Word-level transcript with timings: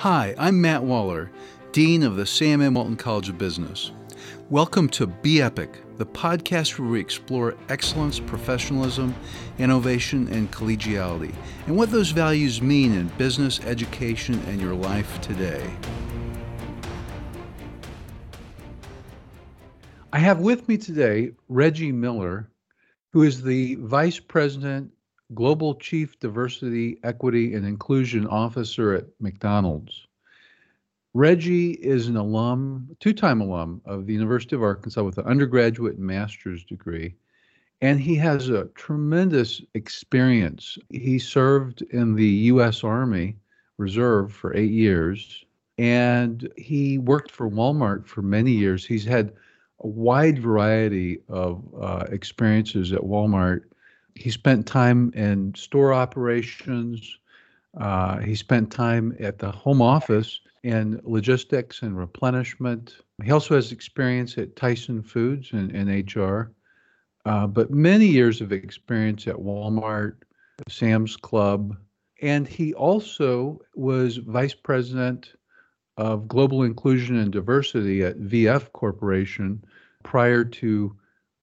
Hi, 0.00 0.34
I'm 0.38 0.62
Matt 0.62 0.82
Waller, 0.82 1.30
Dean 1.72 2.02
of 2.02 2.16
the 2.16 2.24
Sam 2.24 2.62
M. 2.62 2.72
Walton 2.72 2.96
College 2.96 3.28
of 3.28 3.36
Business. 3.36 3.92
Welcome 4.48 4.88
to 4.88 5.06
Be 5.06 5.42
Epic, 5.42 5.76
the 5.98 6.06
podcast 6.06 6.78
where 6.78 6.88
we 6.88 6.98
explore 6.98 7.54
excellence, 7.68 8.18
professionalism, 8.18 9.14
innovation, 9.58 10.26
and 10.28 10.50
collegiality, 10.50 11.34
and 11.66 11.76
what 11.76 11.90
those 11.90 12.12
values 12.12 12.62
mean 12.62 12.94
in 12.94 13.08
business, 13.18 13.60
education, 13.66 14.42
and 14.46 14.58
your 14.58 14.72
life 14.72 15.20
today. 15.20 15.70
I 20.14 20.18
have 20.18 20.40
with 20.40 20.66
me 20.66 20.78
today 20.78 21.32
Reggie 21.50 21.92
Miller, 21.92 22.50
who 23.12 23.22
is 23.22 23.42
the 23.42 23.74
Vice 23.74 24.18
President 24.18 24.92
Global 25.34 25.74
Chief 25.76 26.18
Diversity, 26.18 26.98
Equity, 27.04 27.54
and 27.54 27.64
Inclusion 27.64 28.26
Officer 28.26 28.94
at 28.94 29.06
McDonald's. 29.20 30.06
Reggie 31.14 31.72
is 31.72 32.06
an 32.06 32.16
alum, 32.16 32.96
two 33.00 33.12
time 33.12 33.40
alum 33.40 33.80
of 33.84 34.06
the 34.06 34.12
University 34.12 34.54
of 34.54 34.62
Arkansas 34.62 35.02
with 35.02 35.18
an 35.18 35.24
undergraduate 35.24 35.96
and 35.96 36.06
master's 36.06 36.64
degree. 36.64 37.14
And 37.80 37.98
he 38.00 38.14
has 38.16 38.48
a 38.48 38.66
tremendous 38.74 39.62
experience. 39.74 40.78
He 40.90 41.18
served 41.18 41.82
in 41.82 42.14
the 42.14 42.28
U.S. 42.28 42.84
Army 42.84 43.36
Reserve 43.78 44.32
for 44.32 44.54
eight 44.54 44.70
years, 44.70 45.44
and 45.78 46.52
he 46.58 46.98
worked 46.98 47.30
for 47.30 47.48
Walmart 47.48 48.06
for 48.06 48.20
many 48.20 48.52
years. 48.52 48.84
He's 48.84 49.06
had 49.06 49.32
a 49.82 49.86
wide 49.86 50.38
variety 50.38 51.20
of 51.28 51.64
uh, 51.80 52.04
experiences 52.10 52.92
at 52.92 53.00
Walmart 53.00 53.62
he 54.14 54.30
spent 54.30 54.66
time 54.66 55.12
in 55.14 55.54
store 55.54 55.92
operations. 55.92 57.18
Uh, 57.76 58.18
he 58.18 58.34
spent 58.34 58.70
time 58.70 59.16
at 59.20 59.38
the 59.38 59.50
home 59.50 59.80
office 59.80 60.40
in 60.62 61.00
logistics 61.04 61.82
and 61.82 61.96
replenishment. 61.96 62.96
He 63.22 63.30
also 63.30 63.54
has 63.54 63.72
experience 63.72 64.36
at 64.38 64.56
Tyson 64.56 65.02
Foods 65.02 65.52
and, 65.52 65.70
and 65.72 66.14
HR, 66.14 66.52
uh, 67.24 67.46
but 67.46 67.70
many 67.70 68.06
years 68.06 68.40
of 68.40 68.52
experience 68.52 69.26
at 69.26 69.36
Walmart, 69.36 70.16
Sam's 70.68 71.16
Club, 71.16 71.76
and 72.20 72.46
he 72.46 72.74
also 72.74 73.60
was 73.74 74.18
vice 74.18 74.54
president 74.54 75.32
of 75.96 76.28
global 76.28 76.62
inclusion 76.62 77.16
and 77.16 77.32
diversity 77.32 78.02
at 78.02 78.18
VF 78.18 78.72
Corporation 78.72 79.64
prior 80.02 80.44
to 80.44 80.96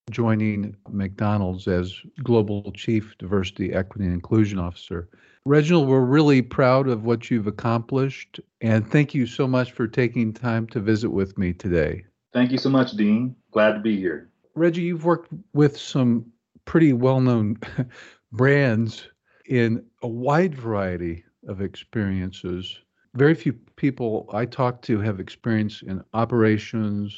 joining 0.10 0.76
McDonald's 0.90 1.68
as 1.68 2.02
Global 2.24 2.72
Chief 2.72 3.16
Diversity, 3.18 3.74
Equity, 3.74 4.06
and 4.06 4.14
Inclusion 4.14 4.58
Officer. 4.58 5.10
Reginald, 5.46 5.88
we're 5.88 6.02
really 6.02 6.42
proud 6.42 6.88
of 6.88 7.04
what 7.04 7.30
you've 7.30 7.48
accomplished, 7.48 8.40
and 8.62 8.90
thank 8.90 9.14
you 9.14 9.26
so 9.26 9.48
much 9.48 9.72
for 9.72 9.88
taking 9.88 10.34
time 10.34 10.68
to 10.68 10.80
visit 10.80 11.10
with 11.10 11.38
me 11.38 11.54
today. 11.54 12.06
Thank 12.34 12.52
you 12.52 12.58
so 12.58 12.70
much, 12.70 12.92
Dean. 12.92 13.36
Glad 13.52 13.74
to 13.74 13.80
be 13.80 13.98
here. 13.98 14.30
Reggie, 14.56 14.82
you've 14.82 15.06
worked 15.06 15.32
with 15.54 15.78
some 15.78 16.26
pretty 16.66 16.94
well 16.94 17.20
known 17.20 17.58
brands 18.32 19.08
in 19.46 19.86
a 20.04 20.08
wide 20.08 20.56
variety 20.56 21.24
of 21.48 21.62
experiences. 21.62 22.80
Very 23.14 23.36
few 23.36 23.54
people 23.78 24.30
I 24.34 24.46
talk 24.46 24.82
to 24.84 25.00
have 25.00 25.20
experience 25.20 25.82
in 25.82 26.04
operations, 26.14 27.18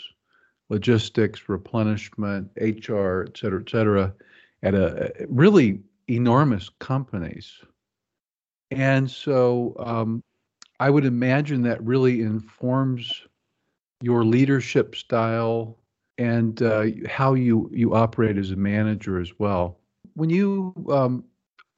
logistics, 0.70 1.50
replenishment, 1.50 2.50
HR, 2.58 3.25
et 3.28 3.38
cetera, 3.38 3.62
et 3.62 3.70
cetera, 3.70 4.14
at 4.64 4.76
a 4.76 5.11
really 5.28 5.81
enormous 6.08 6.70
companies. 6.80 7.52
And 8.72 9.09
so 9.09 9.76
um, 9.80 10.23
I 10.80 10.89
would 10.89 11.05
imagine 11.05 11.64
that 11.64 11.83
really 11.83 12.21
informs 12.21 13.23
your 14.02 14.23
leadership 14.23 14.95
style 14.95 15.77
and 16.17 16.61
uh, 16.61 16.86
how 17.08 17.33
you, 17.33 17.70
you 17.73 17.95
operate 17.95 18.38
as 18.38 18.52
a 18.52 18.55
manager 18.55 19.20
as 19.20 19.32
well. 19.39 19.80
When 20.14 20.30
you 20.30 20.73
um, 20.92 21.23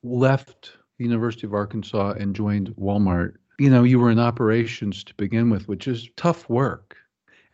left 0.04 0.74
the 0.98 1.06
University 1.06 1.48
of 1.48 1.54
Arkansas 1.54 2.12
and 2.20 2.36
joined 2.36 2.70
Walmart, 2.80 3.36
you 3.60 3.70
know, 3.70 3.84
you 3.84 4.00
were 4.00 4.10
in 4.10 4.20
operations 4.20 5.04
to 5.04 5.14
begin 5.16 5.50
with, 5.50 5.68
which 5.68 5.88
is 5.88 6.10
tough 6.18 6.50
work 6.50 6.98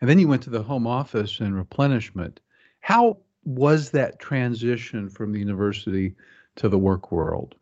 and 0.00 0.08
then 0.08 0.18
you 0.18 0.28
went 0.28 0.42
to 0.42 0.50
the 0.50 0.62
home 0.62 0.86
office 0.86 1.40
and 1.40 1.54
replenishment. 1.54 2.40
How 2.80 3.18
was 3.44 3.90
that 3.90 4.18
transition 4.18 5.08
from 5.08 5.32
the 5.32 5.38
university 5.38 6.14
to 6.56 6.68
the 6.68 6.78
work 6.78 7.10
world? 7.10 7.54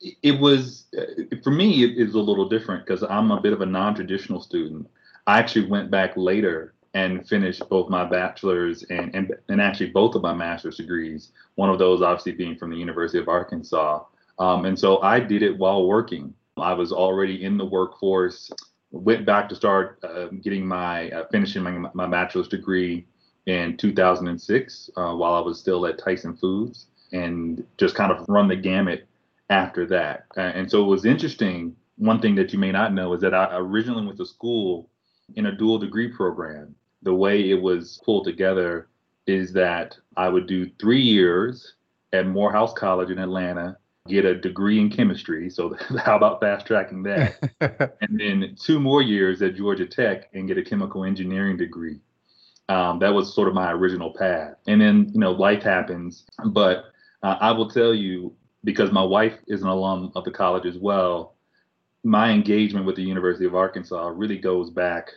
It 0.00 0.40
was, 0.40 0.86
uh, 0.96 1.36
for 1.42 1.50
me, 1.50 1.84
it 1.84 1.98
is 1.98 2.14
a 2.14 2.20
little 2.20 2.48
different 2.48 2.86
because 2.86 3.02
I'm 3.02 3.30
a 3.30 3.40
bit 3.40 3.52
of 3.52 3.60
a 3.60 3.66
non 3.66 3.94
traditional 3.94 4.40
student. 4.40 4.88
I 5.26 5.38
actually 5.38 5.66
went 5.66 5.90
back 5.90 6.12
later 6.16 6.74
and 6.94 7.26
finished 7.28 7.68
both 7.68 7.88
my 7.88 8.04
bachelor's 8.04 8.82
and, 8.84 9.14
and, 9.14 9.34
and 9.48 9.60
actually 9.60 9.90
both 9.90 10.14
of 10.14 10.22
my 10.22 10.34
master's 10.34 10.76
degrees, 10.76 11.32
one 11.54 11.70
of 11.70 11.78
those 11.78 12.02
obviously 12.02 12.32
being 12.32 12.56
from 12.56 12.70
the 12.70 12.76
University 12.76 13.18
of 13.18 13.28
Arkansas. 13.28 14.02
Um, 14.38 14.64
and 14.64 14.78
so 14.78 15.00
I 15.02 15.20
did 15.20 15.42
it 15.42 15.56
while 15.56 15.86
working. 15.86 16.34
I 16.56 16.72
was 16.72 16.92
already 16.92 17.44
in 17.44 17.56
the 17.56 17.64
workforce 17.64 18.50
went 18.90 19.24
back 19.24 19.48
to 19.48 19.54
start 19.54 19.98
uh, 20.02 20.26
getting 20.42 20.66
my 20.66 21.10
uh, 21.10 21.24
finishing 21.30 21.62
my, 21.62 21.90
my 21.94 22.06
bachelor's 22.06 22.48
degree 22.48 23.06
in 23.46 23.76
2006 23.76 24.90
uh, 24.96 25.14
while 25.14 25.34
I 25.34 25.40
was 25.40 25.58
still 25.58 25.86
at 25.86 25.98
Tyson 25.98 26.36
Foods 26.36 26.86
and 27.12 27.64
just 27.78 27.94
kind 27.94 28.12
of 28.12 28.24
run 28.28 28.48
the 28.48 28.56
gamut 28.56 29.06
after 29.48 29.86
that. 29.86 30.26
and 30.36 30.70
so 30.70 30.82
it 30.82 30.86
was 30.86 31.04
interesting. 31.04 31.74
One 31.96 32.20
thing 32.20 32.34
that 32.36 32.52
you 32.52 32.58
may 32.58 32.70
not 32.70 32.94
know 32.94 33.12
is 33.14 33.20
that 33.22 33.34
I 33.34 33.56
originally 33.56 34.06
went 34.06 34.18
to 34.18 34.26
school 34.26 34.88
in 35.34 35.46
a 35.46 35.56
dual 35.56 35.78
degree 35.78 36.08
program. 36.08 36.74
The 37.02 37.14
way 37.14 37.50
it 37.50 37.60
was 37.60 38.00
pulled 38.04 38.24
together 38.24 38.88
is 39.26 39.52
that 39.54 39.96
I 40.16 40.28
would 40.28 40.46
do 40.46 40.70
three 40.80 41.00
years 41.00 41.74
at 42.12 42.26
Morehouse 42.26 42.72
College 42.72 43.10
in 43.10 43.18
Atlanta 43.18 43.76
get 44.10 44.24
a 44.24 44.34
degree 44.34 44.80
in 44.80 44.90
chemistry. 44.90 45.48
So 45.48 45.76
how 46.04 46.16
about 46.16 46.40
fast 46.40 46.66
tracking 46.66 47.02
that? 47.04 47.36
and 48.00 48.20
then 48.20 48.56
two 48.60 48.80
more 48.80 49.02
years 49.02 49.40
at 49.40 49.56
Georgia 49.56 49.86
Tech 49.86 50.28
and 50.34 50.48
get 50.48 50.58
a 50.58 50.62
chemical 50.62 51.04
engineering 51.04 51.56
degree. 51.56 52.00
Um, 52.68 52.98
that 53.00 53.12
was 53.12 53.34
sort 53.34 53.48
of 53.48 53.54
my 53.54 53.72
original 53.72 54.12
path. 54.12 54.54
And 54.66 54.80
then, 54.80 55.10
you 55.12 55.18
know, 55.18 55.32
life 55.32 55.62
happens. 55.62 56.24
But 56.46 56.84
uh, 57.22 57.36
I 57.40 57.50
will 57.52 57.68
tell 57.68 57.94
you, 57.94 58.34
because 58.62 58.92
my 58.92 59.02
wife 59.02 59.34
is 59.48 59.62
an 59.62 59.68
alum 59.68 60.12
of 60.14 60.24
the 60.24 60.30
college 60.30 60.66
as 60.66 60.76
well, 60.76 61.34
my 62.04 62.30
engagement 62.30 62.86
with 62.86 62.96
the 62.96 63.02
University 63.02 63.44
of 63.44 63.54
Arkansas 63.54 64.12
really 64.14 64.38
goes 64.38 64.70
back, 64.70 65.10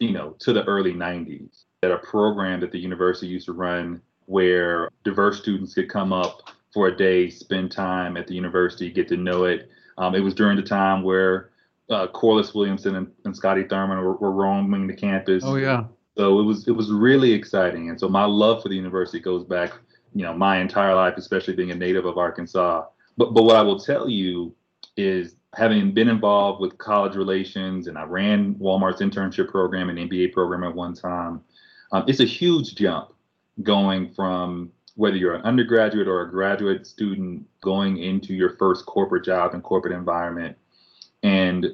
you 0.00 0.12
know, 0.12 0.34
to 0.40 0.52
the 0.52 0.64
early 0.64 0.92
90s. 0.92 1.64
At 1.82 1.90
a 1.90 1.98
program 1.98 2.60
that 2.60 2.72
the 2.72 2.78
university 2.78 3.26
used 3.26 3.46
to 3.46 3.52
run 3.52 4.00
where 4.26 4.88
diverse 5.04 5.38
students 5.40 5.74
could 5.74 5.90
come 5.90 6.12
up 6.12 6.50
for 6.74 6.88
a 6.88 6.96
day, 6.96 7.30
spend 7.30 7.70
time 7.70 8.16
at 8.16 8.26
the 8.26 8.34
university, 8.34 8.90
get 8.90 9.08
to 9.08 9.16
know 9.16 9.44
it. 9.44 9.70
Um, 9.96 10.14
it 10.16 10.20
was 10.20 10.34
during 10.34 10.56
the 10.56 10.62
time 10.62 11.04
where 11.04 11.50
uh, 11.88 12.08
Corliss 12.08 12.52
Williamson 12.52 12.96
and, 12.96 13.06
and 13.24 13.34
Scotty 13.34 13.62
Thurman 13.62 13.98
were, 13.98 14.16
were 14.16 14.32
roaming 14.32 14.88
the 14.88 14.94
campus. 14.94 15.44
Oh 15.46 15.54
yeah. 15.54 15.84
So 16.18 16.40
it 16.40 16.42
was 16.42 16.68
it 16.68 16.72
was 16.72 16.90
really 16.90 17.32
exciting, 17.32 17.90
and 17.90 17.98
so 17.98 18.08
my 18.08 18.24
love 18.24 18.62
for 18.62 18.68
the 18.68 18.76
university 18.76 19.20
goes 19.20 19.44
back, 19.44 19.72
you 20.14 20.22
know, 20.22 20.34
my 20.34 20.58
entire 20.58 20.94
life, 20.94 21.14
especially 21.16 21.54
being 21.54 21.70
a 21.70 21.74
native 21.74 22.04
of 22.04 22.18
Arkansas. 22.18 22.84
But 23.16 23.34
but 23.34 23.44
what 23.44 23.56
I 23.56 23.62
will 23.62 23.78
tell 23.78 24.08
you 24.08 24.54
is 24.96 25.36
having 25.56 25.92
been 25.92 26.08
involved 26.08 26.60
with 26.60 26.78
college 26.78 27.14
relations, 27.14 27.86
and 27.86 27.96
I 27.96 28.04
ran 28.04 28.54
Walmart's 28.56 29.00
internship 29.00 29.48
program 29.48 29.90
and 29.90 29.98
MBA 29.98 30.32
program 30.32 30.64
at 30.64 30.74
one 30.74 30.94
time. 30.94 31.40
Um, 31.92 32.04
it's 32.08 32.20
a 32.20 32.24
huge 32.24 32.74
jump 32.74 33.12
going 33.62 34.12
from 34.14 34.72
whether 34.96 35.16
you're 35.16 35.34
an 35.34 35.42
undergraduate 35.42 36.08
or 36.08 36.22
a 36.22 36.30
graduate 36.30 36.86
student 36.86 37.44
going 37.60 37.98
into 37.98 38.32
your 38.32 38.56
first 38.56 38.86
corporate 38.86 39.24
job 39.24 39.54
and 39.54 39.62
corporate 39.62 39.92
environment. 39.92 40.56
And 41.22 41.66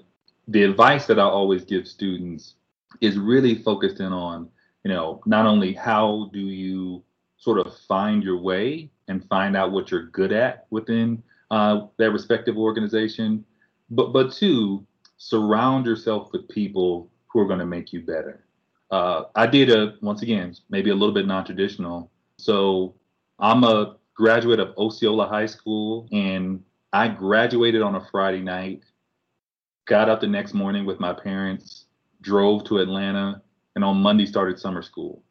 the 0.49 0.63
advice 0.63 1.07
that 1.07 1.19
I 1.19 1.25
always 1.25 1.65
give 1.65 1.87
students 1.87 2.55
is 3.01 3.19
really 3.19 3.63
focused 3.63 4.01
in 4.01 4.13
on, 4.13 4.49
you 4.85 4.91
know, 4.91 5.21
not 5.27 5.47
only 5.47 5.73
how 5.73 6.31
do 6.33 6.41
you 6.41 7.03
sort 7.37 7.59
of 7.59 7.77
find 7.89 8.23
your 8.23 8.39
way 8.39 8.91
and 9.09 9.27
find 9.29 9.57
out 9.57 9.73
what 9.73 9.91
you're 9.91 10.07
good 10.07 10.33
at 10.33 10.67
within 10.71 11.23
uh, 11.51 11.87
that 11.99 12.11
respective 12.13 12.57
organization, 12.57 13.45
but 13.91 14.13
but 14.13 14.33
two, 14.33 14.87
surround 15.17 15.85
yourself 15.85 16.33
with 16.33 16.49
people 16.49 17.11
who 17.27 17.41
are 17.41 17.47
going 17.47 17.59
to 17.59 17.67
make 17.67 17.93
you 17.93 18.03
better. 18.03 18.45
Uh, 18.91 19.25
I 19.35 19.47
did 19.47 19.71
a 19.71 19.95
once 20.01 20.23
again 20.23 20.55
maybe 20.69 20.91
a 20.91 20.95
little 20.95 21.15
bit 21.15 21.27
non-traditional. 21.27 22.11
So 22.37 22.95
I'm 23.41 23.65
a 23.65 23.97
graduate 24.15 24.61
of 24.61 24.75
Osceola 24.77 25.27
High 25.27 25.47
School, 25.47 26.07
and 26.13 26.63
I 26.93 27.09
graduated 27.09 27.81
on 27.81 27.95
a 27.95 28.07
Friday 28.11 28.43
night, 28.43 28.83
got 29.87 30.11
up 30.11 30.21
the 30.21 30.27
next 30.27 30.53
morning 30.53 30.85
with 30.85 31.01
my 31.01 31.15
parents, 31.15 31.87
drove 32.21 32.65
to 32.65 32.79
Atlanta, 32.79 33.41
and 33.75 33.85
on 33.85 33.97
Monday 33.97 34.27
started 34.27 34.59
summer 34.59 34.83
school. 34.83 35.23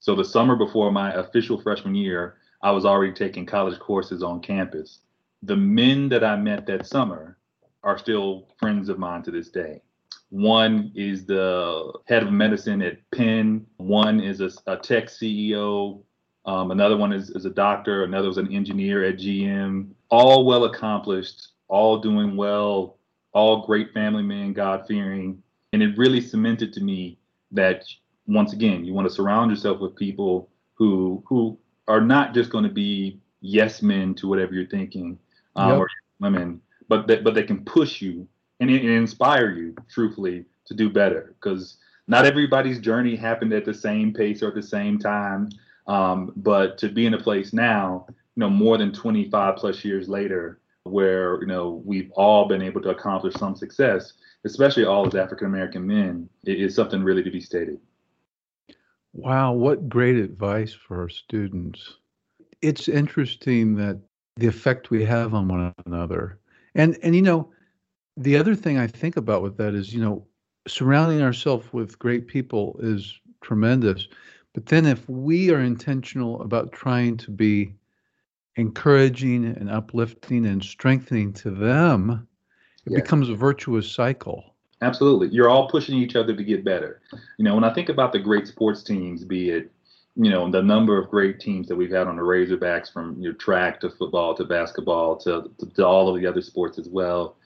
So 0.00 0.14
the 0.14 0.24
summer 0.24 0.56
before 0.56 0.92
my 0.92 1.14
official 1.14 1.58
freshman 1.58 1.94
year, 1.94 2.36
I 2.62 2.70
was 2.70 2.84
already 2.84 3.14
taking 3.14 3.46
college 3.46 3.78
courses 3.78 4.22
on 4.22 4.40
campus. 4.40 5.00
The 5.42 5.56
men 5.56 6.10
that 6.10 6.22
I 6.22 6.36
met 6.36 6.66
that 6.66 6.86
summer 6.86 7.38
are 7.82 7.96
still 7.96 8.48
friends 8.58 8.90
of 8.90 8.98
mine 8.98 9.22
to 9.22 9.30
this 9.30 9.48
day. 9.48 9.80
One 10.28 10.92
is 10.94 11.24
the 11.24 11.92
head 12.08 12.24
of 12.24 12.32
medicine 12.32 12.82
at 12.82 12.98
Penn. 13.10 13.64
One 13.78 14.20
is 14.20 14.42
a, 14.42 14.50
a 14.66 14.76
tech 14.76 15.06
CEO. 15.06 16.02
Um, 16.46 16.70
another 16.70 16.96
one 16.96 17.12
is, 17.12 17.30
is 17.30 17.46
a 17.46 17.50
doctor. 17.50 18.04
Another 18.04 18.28
was 18.28 18.38
an 18.38 18.52
engineer 18.52 19.04
at 19.04 19.16
GM. 19.16 19.90
All 20.10 20.44
well 20.44 20.64
accomplished, 20.64 21.48
all 21.68 21.98
doing 21.98 22.36
well, 22.36 22.98
all 23.32 23.66
great 23.66 23.92
family 23.92 24.22
men, 24.22 24.52
God 24.52 24.86
fearing. 24.86 25.42
And 25.72 25.82
it 25.82 25.96
really 25.98 26.20
cemented 26.20 26.72
to 26.74 26.80
me 26.80 27.18
that 27.52 27.84
once 28.26 28.52
again, 28.52 28.84
you 28.84 28.92
want 28.92 29.08
to 29.08 29.14
surround 29.14 29.50
yourself 29.50 29.80
with 29.80 29.96
people 29.96 30.50
who 30.74 31.22
who 31.26 31.58
are 31.88 32.00
not 32.00 32.34
just 32.34 32.50
going 32.50 32.64
to 32.64 32.70
be 32.70 33.20
yes 33.40 33.82
men 33.82 34.14
to 34.14 34.28
whatever 34.28 34.54
you're 34.54 34.66
thinking, 34.66 35.18
um, 35.56 35.70
yep. 35.70 35.78
or 35.78 35.88
women, 36.20 36.60
but 36.88 37.06
that 37.06 37.24
but 37.24 37.34
they 37.34 37.42
can 37.42 37.64
push 37.64 38.00
you 38.00 38.26
and, 38.60 38.70
and 38.70 38.88
inspire 38.88 39.50
you, 39.50 39.74
truthfully, 39.88 40.44
to 40.66 40.74
do 40.74 40.88
better. 40.88 41.34
Because 41.40 41.76
not 42.06 42.24
everybody's 42.24 42.78
journey 42.78 43.16
happened 43.16 43.52
at 43.52 43.64
the 43.64 43.74
same 43.74 44.12
pace 44.12 44.42
or 44.42 44.48
at 44.48 44.54
the 44.54 44.62
same 44.62 44.98
time. 44.98 45.50
Um, 45.86 46.32
but 46.36 46.78
to 46.78 46.88
be 46.88 47.06
in 47.06 47.14
a 47.14 47.20
place 47.20 47.52
now, 47.52 48.06
you 48.08 48.14
know, 48.36 48.50
more 48.50 48.78
than 48.78 48.92
25 48.92 49.56
plus 49.56 49.84
years 49.84 50.08
later, 50.08 50.60
where 50.84 51.40
you 51.40 51.46
know 51.46 51.82
we've 51.84 52.10
all 52.12 52.46
been 52.46 52.62
able 52.62 52.80
to 52.82 52.90
accomplish 52.90 53.34
some 53.34 53.56
success, 53.56 54.14
especially 54.44 54.84
all 54.84 55.06
as 55.06 55.14
African 55.14 55.46
American 55.46 55.86
men, 55.86 56.28
is 56.44 56.74
something 56.74 57.02
really 57.02 57.22
to 57.22 57.30
be 57.30 57.40
stated. 57.40 57.78
Wow, 59.12 59.52
what 59.52 59.88
great 59.88 60.16
advice 60.16 60.72
for 60.72 61.00
our 61.00 61.08
students. 61.08 61.96
It's 62.62 62.88
interesting 62.88 63.76
that 63.76 64.00
the 64.36 64.46
effect 64.46 64.90
we 64.90 65.04
have 65.04 65.34
on 65.34 65.48
one 65.48 65.72
another. 65.86 66.38
And 66.74 66.98
and 67.02 67.14
you 67.14 67.22
know, 67.22 67.52
the 68.16 68.36
other 68.36 68.54
thing 68.54 68.78
I 68.78 68.86
think 68.86 69.16
about 69.16 69.42
with 69.42 69.56
that 69.58 69.74
is, 69.74 69.94
you 69.94 70.02
know, 70.02 70.26
surrounding 70.66 71.22
ourselves 71.22 71.72
with 71.72 71.98
great 71.98 72.26
people 72.26 72.76
is 72.80 73.18
tremendous. 73.42 74.08
But 74.54 74.66
then 74.66 74.86
if 74.86 75.06
we 75.08 75.50
are 75.50 75.60
intentional 75.60 76.40
about 76.40 76.72
trying 76.72 77.16
to 77.18 77.30
be 77.30 77.74
encouraging 78.56 79.44
and 79.44 79.68
uplifting 79.68 80.46
and 80.46 80.62
strengthening 80.62 81.32
to 81.34 81.50
them, 81.50 82.26
it 82.86 82.92
yeah. 82.92 83.00
becomes 83.00 83.28
a 83.28 83.34
virtuous 83.34 83.90
cycle. 83.90 84.54
Absolutely. 84.80 85.28
You're 85.28 85.48
all 85.48 85.68
pushing 85.68 85.96
each 85.98 86.14
other 86.14 86.34
to 86.34 86.44
get 86.44 86.64
better. 86.64 87.00
You 87.38 87.44
know, 87.44 87.54
when 87.54 87.64
I 87.64 87.72
think 87.72 87.88
about 87.88 88.12
the 88.12 88.18
great 88.18 88.46
sports 88.46 88.82
teams, 88.82 89.24
be 89.24 89.50
it, 89.50 89.72
you 90.16 90.30
know, 90.30 90.48
the 90.48 90.62
number 90.62 90.98
of 90.98 91.10
great 91.10 91.40
teams 91.40 91.66
that 91.68 91.74
we've 91.74 91.90
had 91.90 92.06
on 92.06 92.16
the 92.16 92.22
Razorbacks 92.22 92.92
from 92.92 93.20
your 93.20 93.32
know, 93.32 93.38
track 93.38 93.80
to 93.80 93.90
football 93.90 94.34
to 94.36 94.44
basketball 94.44 95.16
to, 95.18 95.50
to, 95.58 95.66
to, 95.66 95.84
all 95.84 96.08
of 96.08 96.20
the 96.20 96.26
other 96.26 96.42
sports 96.42 96.78
as 96.78 96.88
well. 96.88 97.36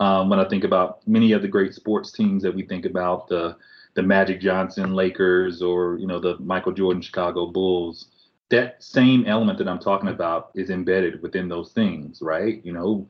Um, 0.00 0.28
when 0.28 0.38
I 0.38 0.48
think 0.48 0.64
about 0.64 1.06
many 1.08 1.32
of 1.32 1.40
the 1.40 1.48
great 1.48 1.74
sports 1.74 2.12
teams 2.12 2.42
that 2.42 2.54
we 2.54 2.62
think 2.62 2.84
about, 2.84 3.28
the 3.28 3.56
the 3.94 4.02
Magic 4.02 4.40
Johnson 4.40 4.94
Lakers 4.94 5.62
or 5.62 5.98
you 5.98 6.06
know 6.06 6.18
the 6.18 6.38
Michael 6.38 6.72
Jordan 6.72 7.02
Chicago 7.02 7.46
Bulls, 7.46 8.08
that 8.50 8.82
same 8.82 9.26
element 9.26 9.58
that 9.58 9.68
I'm 9.68 9.78
talking 9.78 10.08
about 10.08 10.50
is 10.54 10.70
embedded 10.70 11.22
within 11.22 11.48
those 11.48 11.72
things, 11.72 12.22
right? 12.22 12.64
You 12.64 12.72
know, 12.72 13.08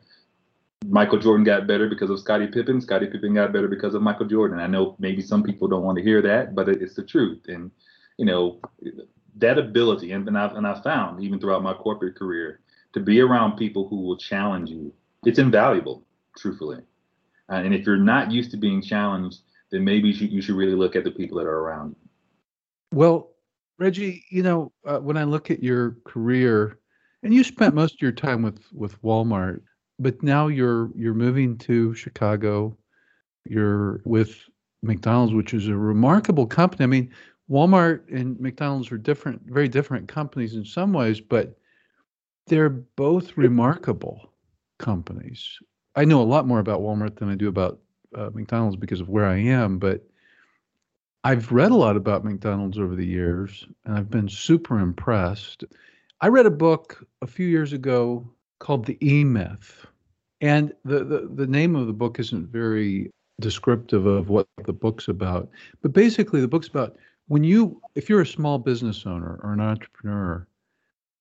Michael 0.86 1.18
Jordan 1.18 1.44
got 1.44 1.66
better 1.66 1.88
because 1.88 2.10
of 2.10 2.20
Scottie 2.20 2.46
Pippen. 2.46 2.80
Scottie 2.80 3.06
Pippen 3.06 3.34
got 3.34 3.52
better 3.52 3.68
because 3.68 3.94
of 3.94 4.02
Michael 4.02 4.26
Jordan. 4.26 4.60
I 4.60 4.66
know 4.66 4.96
maybe 4.98 5.22
some 5.22 5.42
people 5.42 5.68
don't 5.68 5.82
want 5.82 5.98
to 5.98 6.04
hear 6.04 6.22
that, 6.22 6.54
but 6.54 6.68
it's 6.68 6.94
the 6.94 7.04
truth. 7.04 7.42
And 7.48 7.70
you 8.16 8.24
know, 8.24 8.60
that 9.36 9.58
ability, 9.58 10.12
and, 10.12 10.26
and 10.26 10.38
I've 10.38 10.52
and 10.54 10.66
I've 10.66 10.82
found 10.82 11.22
even 11.22 11.40
throughout 11.40 11.62
my 11.62 11.74
corporate 11.74 12.16
career, 12.16 12.60
to 12.92 13.00
be 13.00 13.20
around 13.20 13.56
people 13.56 13.88
who 13.88 14.00
will 14.00 14.16
challenge 14.16 14.70
you, 14.70 14.92
it's 15.24 15.38
invaluable, 15.38 16.04
truthfully. 16.36 16.82
Uh, 17.50 17.56
and 17.56 17.74
if 17.74 17.86
you're 17.86 17.96
not 17.96 18.30
used 18.30 18.50
to 18.50 18.56
being 18.56 18.82
challenged, 18.82 19.40
then 19.70 19.84
maybe 19.84 20.08
you 20.08 20.40
should, 20.40 20.56
really 20.56 20.74
look 20.74 20.96
at 20.96 21.04
the 21.04 21.10
people 21.10 21.38
that 21.38 21.46
are 21.46 21.60
around 21.60 21.90
you. 21.90 22.08
Well, 22.92 23.30
Reggie, 23.78 24.24
you 24.30 24.42
know, 24.42 24.72
uh, 24.86 24.98
when 24.98 25.16
I 25.16 25.24
look 25.24 25.50
at 25.50 25.62
your 25.62 25.96
career, 26.04 26.78
and 27.22 27.34
you 27.34 27.44
spent 27.44 27.74
most 27.74 27.94
of 27.94 28.00
your 28.00 28.12
time 28.12 28.42
with 28.42 28.60
with 28.72 29.00
Walmart, 29.02 29.60
but 29.98 30.22
now 30.22 30.48
you're 30.48 30.90
you're 30.96 31.14
moving 31.14 31.58
to 31.58 31.94
Chicago. 31.94 32.76
You're 33.44 34.00
with 34.04 34.36
McDonald's, 34.82 35.34
which 35.34 35.54
is 35.54 35.68
a 35.68 35.76
remarkable 35.76 36.46
company. 36.46 36.84
I 36.84 36.86
mean, 36.86 37.10
Walmart 37.50 38.02
and 38.12 38.38
McDonald's 38.38 38.92
are 38.92 38.98
different, 38.98 39.42
very 39.46 39.68
different 39.68 40.06
companies 40.06 40.54
in 40.54 40.64
some 40.64 40.92
ways, 40.92 41.20
but 41.20 41.58
they're 42.46 42.68
both 42.68 43.36
remarkable 43.36 44.32
companies. 44.78 45.58
I 45.96 46.04
know 46.04 46.22
a 46.22 46.24
lot 46.24 46.46
more 46.46 46.60
about 46.60 46.80
Walmart 46.80 47.16
than 47.16 47.30
I 47.30 47.34
do 47.34 47.48
about 47.48 47.80
uh, 48.14 48.30
McDonald's 48.32 48.76
because 48.76 49.00
of 49.00 49.08
where 49.08 49.26
I 49.26 49.38
am, 49.38 49.78
but 49.78 50.06
I've 51.24 51.52
read 51.52 51.72
a 51.72 51.76
lot 51.76 51.96
about 51.96 52.24
McDonald's 52.24 52.78
over 52.78 52.94
the 52.94 53.06
years, 53.06 53.66
and 53.84 53.96
I've 53.96 54.10
been 54.10 54.28
super 54.28 54.78
impressed. 54.78 55.64
I 56.20 56.28
read 56.28 56.46
a 56.46 56.50
book 56.50 57.06
a 57.22 57.26
few 57.26 57.46
years 57.46 57.72
ago 57.72 58.28
called 58.60 58.86
The 58.86 58.98
E 59.06 59.24
Myth. 59.24 59.86
And 60.40 60.72
the, 60.84 61.04
the, 61.04 61.28
the 61.34 61.46
name 61.46 61.74
of 61.74 61.86
the 61.86 61.92
book 61.92 62.20
isn't 62.20 62.48
very 62.48 63.10
descriptive 63.40 64.06
of 64.06 64.28
what 64.28 64.46
the 64.64 64.72
book's 64.72 65.08
about. 65.08 65.48
But 65.82 65.92
basically, 65.92 66.40
the 66.40 66.48
book's 66.48 66.68
about 66.68 66.96
when 67.26 67.44
you, 67.44 67.80
if 67.94 68.08
you're 68.08 68.20
a 68.20 68.26
small 68.26 68.58
business 68.58 69.04
owner 69.04 69.40
or 69.42 69.52
an 69.52 69.60
entrepreneur, 69.60 70.46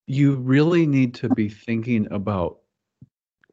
you 0.05 0.35
really 0.35 0.85
need 0.85 1.13
to 1.15 1.29
be 1.29 1.49
thinking 1.49 2.07
about 2.11 2.59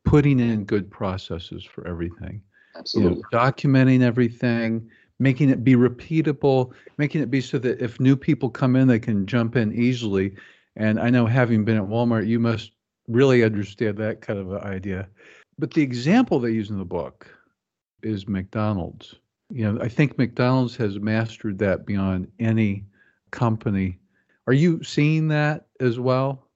putting 0.05 0.39
in 0.39 0.65
good 0.65 0.91
processes 0.91 1.65
for 1.65 1.87
everything. 1.87 2.43
Absolutely. 2.77 3.17
You 3.17 3.23
know, 3.33 3.39
documenting 3.39 4.03
everything, 4.03 4.89
making 5.19 5.51
it 5.51 5.65
be 5.65 5.75
repeatable, 5.75 6.73
making 6.99 7.23
it 7.23 7.31
be 7.31 7.41
so 7.41 7.59
that 7.59 7.81
if 7.81 8.01
new 8.01 8.17
people 8.17 8.51
come 8.51 8.77
in, 8.77 8.89
they 8.89 8.99
can 8.99 9.27
jump 9.27 9.57
in 9.57 9.73
easily. 9.73 10.35
And 10.77 10.99
I 10.99 11.11
know 11.11 11.27
having 11.27 11.65
been 11.65 11.77
at 11.77 11.85
Walmart, 11.85 12.27
you 12.27 12.41
must 12.41 12.73
really 13.07 13.45
understand 13.45 13.99
that 13.99 14.21
kind 14.23 14.39
of 14.39 14.53
idea. 14.63 15.09
But 15.59 15.73
the 15.73 15.83
example 15.83 16.41
they 16.41 16.51
use 16.51 16.71
in 16.71 16.79
the 16.79 16.85
book 16.85 17.27
is 18.03 18.27
McDonald's. 18.27 19.15
You 19.51 19.73
know, 19.73 19.81
I 19.81 19.89
think 19.89 20.19
McDonald's 20.19 20.75
has 20.77 20.99
mastered 20.99 21.59
that 21.59 21.87
beyond 21.87 22.31
any 22.41 22.85
company. 23.31 23.99
Are 24.47 24.53
you 24.53 24.83
seeing 24.83 25.29
that 25.29 25.67
as 25.81 26.01
well? 26.01 26.49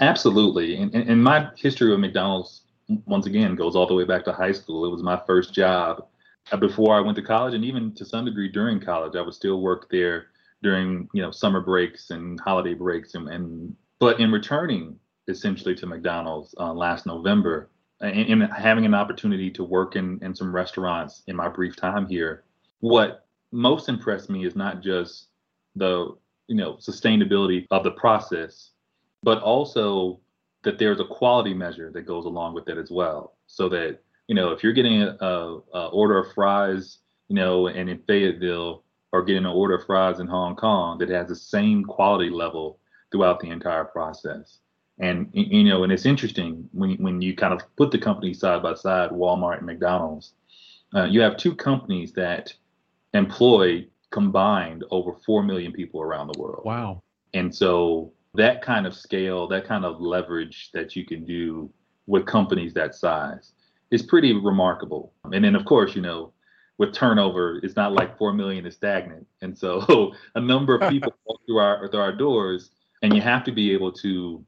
Absolutely. 0.00 0.76
And, 0.76 0.94
in 0.94 1.22
my 1.22 1.48
history 1.56 1.90
with 1.90 2.00
McDonald's, 2.00 2.62
once 3.06 3.26
again, 3.26 3.54
goes 3.54 3.76
all 3.76 3.86
the 3.86 3.94
way 3.94 4.04
back 4.04 4.24
to 4.24 4.32
high 4.32 4.52
school. 4.52 4.84
It 4.84 4.90
was 4.90 5.02
my 5.02 5.20
first 5.26 5.54
job 5.54 6.06
uh, 6.52 6.56
before 6.56 6.96
I 6.96 7.00
went 7.00 7.16
to 7.16 7.22
college, 7.22 7.54
and 7.54 7.64
even 7.64 7.94
to 7.94 8.04
some 8.04 8.24
degree 8.24 8.48
during 8.48 8.80
college. 8.80 9.16
I 9.16 9.22
would 9.22 9.34
still 9.34 9.60
work 9.60 9.88
there 9.90 10.26
during, 10.62 11.08
you 11.12 11.22
know, 11.22 11.30
summer 11.30 11.60
breaks 11.60 12.10
and 12.10 12.38
holiday 12.40 12.74
breaks. 12.74 13.14
And, 13.14 13.28
and 13.28 13.76
but 13.98 14.20
in 14.20 14.30
returning 14.30 14.98
essentially 15.28 15.74
to 15.76 15.86
McDonald's 15.86 16.54
uh, 16.58 16.72
last 16.72 17.06
November, 17.06 17.70
and, 18.00 18.42
and, 18.42 18.52
having 18.52 18.84
an 18.84 18.94
opportunity 18.94 19.50
to 19.50 19.62
work 19.62 19.96
in, 19.96 20.18
in 20.22 20.34
some 20.34 20.54
restaurants 20.54 21.22
in 21.26 21.36
my 21.36 21.48
brief 21.48 21.76
time 21.76 22.08
here, 22.08 22.44
what 22.80 23.26
most 23.52 23.88
impressed 23.88 24.30
me 24.30 24.44
is 24.44 24.56
not 24.56 24.82
just 24.82 25.28
the 25.76 26.16
you 26.48 26.56
know 26.56 26.74
sustainability 26.74 27.66
of 27.70 27.84
the 27.84 27.90
process, 27.92 28.70
but 29.22 29.40
also 29.42 30.20
that 30.62 30.78
there's 30.78 31.00
a 31.00 31.04
quality 31.04 31.54
measure 31.54 31.90
that 31.92 32.02
goes 32.02 32.26
along 32.26 32.54
with 32.54 32.68
it 32.68 32.78
as 32.78 32.90
well. 32.90 33.36
So 33.46 33.68
that 33.70 33.98
you 34.28 34.34
know 34.34 34.52
if 34.52 34.62
you're 34.62 34.72
getting 34.72 35.02
a, 35.02 35.16
a, 35.20 35.60
a 35.74 35.88
order 35.88 36.18
of 36.18 36.32
fries, 36.32 36.98
you 37.28 37.36
know, 37.36 37.68
and 37.68 37.88
in 37.88 37.98
Fayetteville, 38.06 38.84
or 39.12 39.24
getting 39.24 39.44
an 39.44 39.52
order 39.52 39.74
of 39.74 39.86
fries 39.86 40.20
in 40.20 40.26
Hong 40.26 40.56
Kong 40.56 40.98
that 40.98 41.08
has 41.08 41.28
the 41.28 41.36
same 41.36 41.84
quality 41.84 42.30
level 42.30 42.78
throughout 43.10 43.40
the 43.40 43.50
entire 43.50 43.84
process. 43.84 44.58
And 44.98 45.28
you 45.32 45.64
know, 45.64 45.82
and 45.82 45.92
it's 45.92 46.06
interesting 46.06 46.68
when 46.72 46.96
when 46.96 47.22
you 47.22 47.34
kind 47.34 47.54
of 47.54 47.62
put 47.76 47.90
the 47.90 47.98
companies 47.98 48.40
side 48.40 48.62
by 48.62 48.74
side, 48.74 49.10
Walmart 49.10 49.58
and 49.58 49.66
McDonald's. 49.66 50.34
Uh, 50.94 51.04
you 51.04 51.20
have 51.20 51.36
two 51.36 51.54
companies 51.54 52.12
that 52.12 52.52
employ 53.14 53.86
combined 54.10 54.84
over 54.90 55.12
four 55.24 55.42
million 55.42 55.72
people 55.72 56.02
around 56.02 56.26
the 56.26 56.38
world. 56.38 56.62
Wow! 56.64 57.02
And 57.32 57.54
so 57.54 58.12
that 58.34 58.62
kind 58.62 58.86
of 58.86 58.94
scale, 58.94 59.48
that 59.48 59.66
kind 59.66 59.84
of 59.84 60.00
leverage 60.00 60.70
that 60.72 60.94
you 60.94 61.04
can 61.04 61.24
do 61.24 61.70
with 62.06 62.26
companies 62.26 62.74
that 62.74 62.94
size 62.94 63.52
is 63.90 64.02
pretty 64.02 64.32
remarkable. 64.32 65.12
And 65.32 65.44
then, 65.44 65.56
of 65.56 65.64
course, 65.64 65.94
you 65.94 66.02
know, 66.02 66.32
with 66.78 66.94
turnover, 66.94 67.60
it's 67.62 67.76
not 67.76 67.92
like 67.92 68.16
four 68.16 68.32
million 68.32 68.64
is 68.66 68.74
stagnant. 68.74 69.26
And 69.42 69.56
so 69.56 70.12
a 70.34 70.40
number 70.40 70.76
of 70.76 70.90
people 70.90 71.12
walk 71.26 71.40
through 71.46 71.58
our 71.58 71.88
through 71.88 72.00
our 72.00 72.16
doors, 72.16 72.70
and 73.02 73.14
you 73.14 73.20
have 73.20 73.44
to 73.44 73.52
be 73.52 73.72
able 73.72 73.92
to 73.92 74.44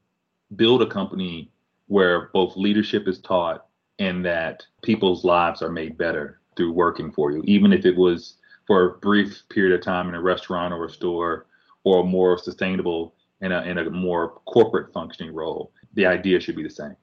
build 0.55 0.81
a 0.81 0.87
company 0.87 1.51
where 1.87 2.29
both 2.33 2.55
leadership 2.55 3.07
is 3.07 3.19
taught 3.19 3.65
and 3.99 4.25
that 4.25 4.63
people's 4.81 5.23
lives 5.23 5.61
are 5.61 5.69
made 5.69 5.97
better 5.97 6.39
through 6.55 6.71
working 6.71 7.11
for 7.11 7.31
you, 7.31 7.43
even 7.45 7.73
if 7.73 7.85
it 7.85 7.95
was 7.95 8.37
for 8.65 8.85
a 8.85 8.97
brief 8.99 9.43
period 9.49 9.75
of 9.77 9.83
time 9.83 10.07
in 10.09 10.15
a 10.15 10.21
restaurant 10.21 10.73
or 10.73 10.85
a 10.85 10.89
store 10.89 11.45
or 11.83 12.01
a 12.01 12.05
more 12.05 12.37
sustainable 12.37 13.13
in 13.43 13.51
a, 13.51 13.61
in 13.61 13.77
a 13.77 13.89
more 13.89 14.41
corporate 14.45 14.91
functioning 14.93 15.33
role. 15.33 15.71
The 15.93 16.05
idea 16.05 16.39
should 16.39 16.55
be 16.55 16.63
the 16.63 16.69
same. 16.69 16.95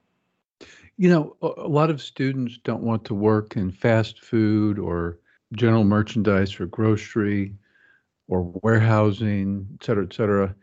You 0.97 1.09
know, 1.09 1.35
a 1.41 1.67
lot 1.67 1.89
of 1.89 2.01
students 2.01 2.59
don't 2.63 2.83
want 2.83 3.05
to 3.05 3.13
work 3.13 3.55
in 3.55 3.71
fast 3.71 4.23
food 4.23 4.77
or 4.77 5.19
general 5.53 5.83
merchandise 5.83 6.59
or 6.59 6.65
grocery 6.65 7.55
or 8.27 8.43
warehousing, 8.61 9.67
et 9.75 9.85
cetera, 9.85 10.03
et 10.03 10.13
cetera. 10.13 10.55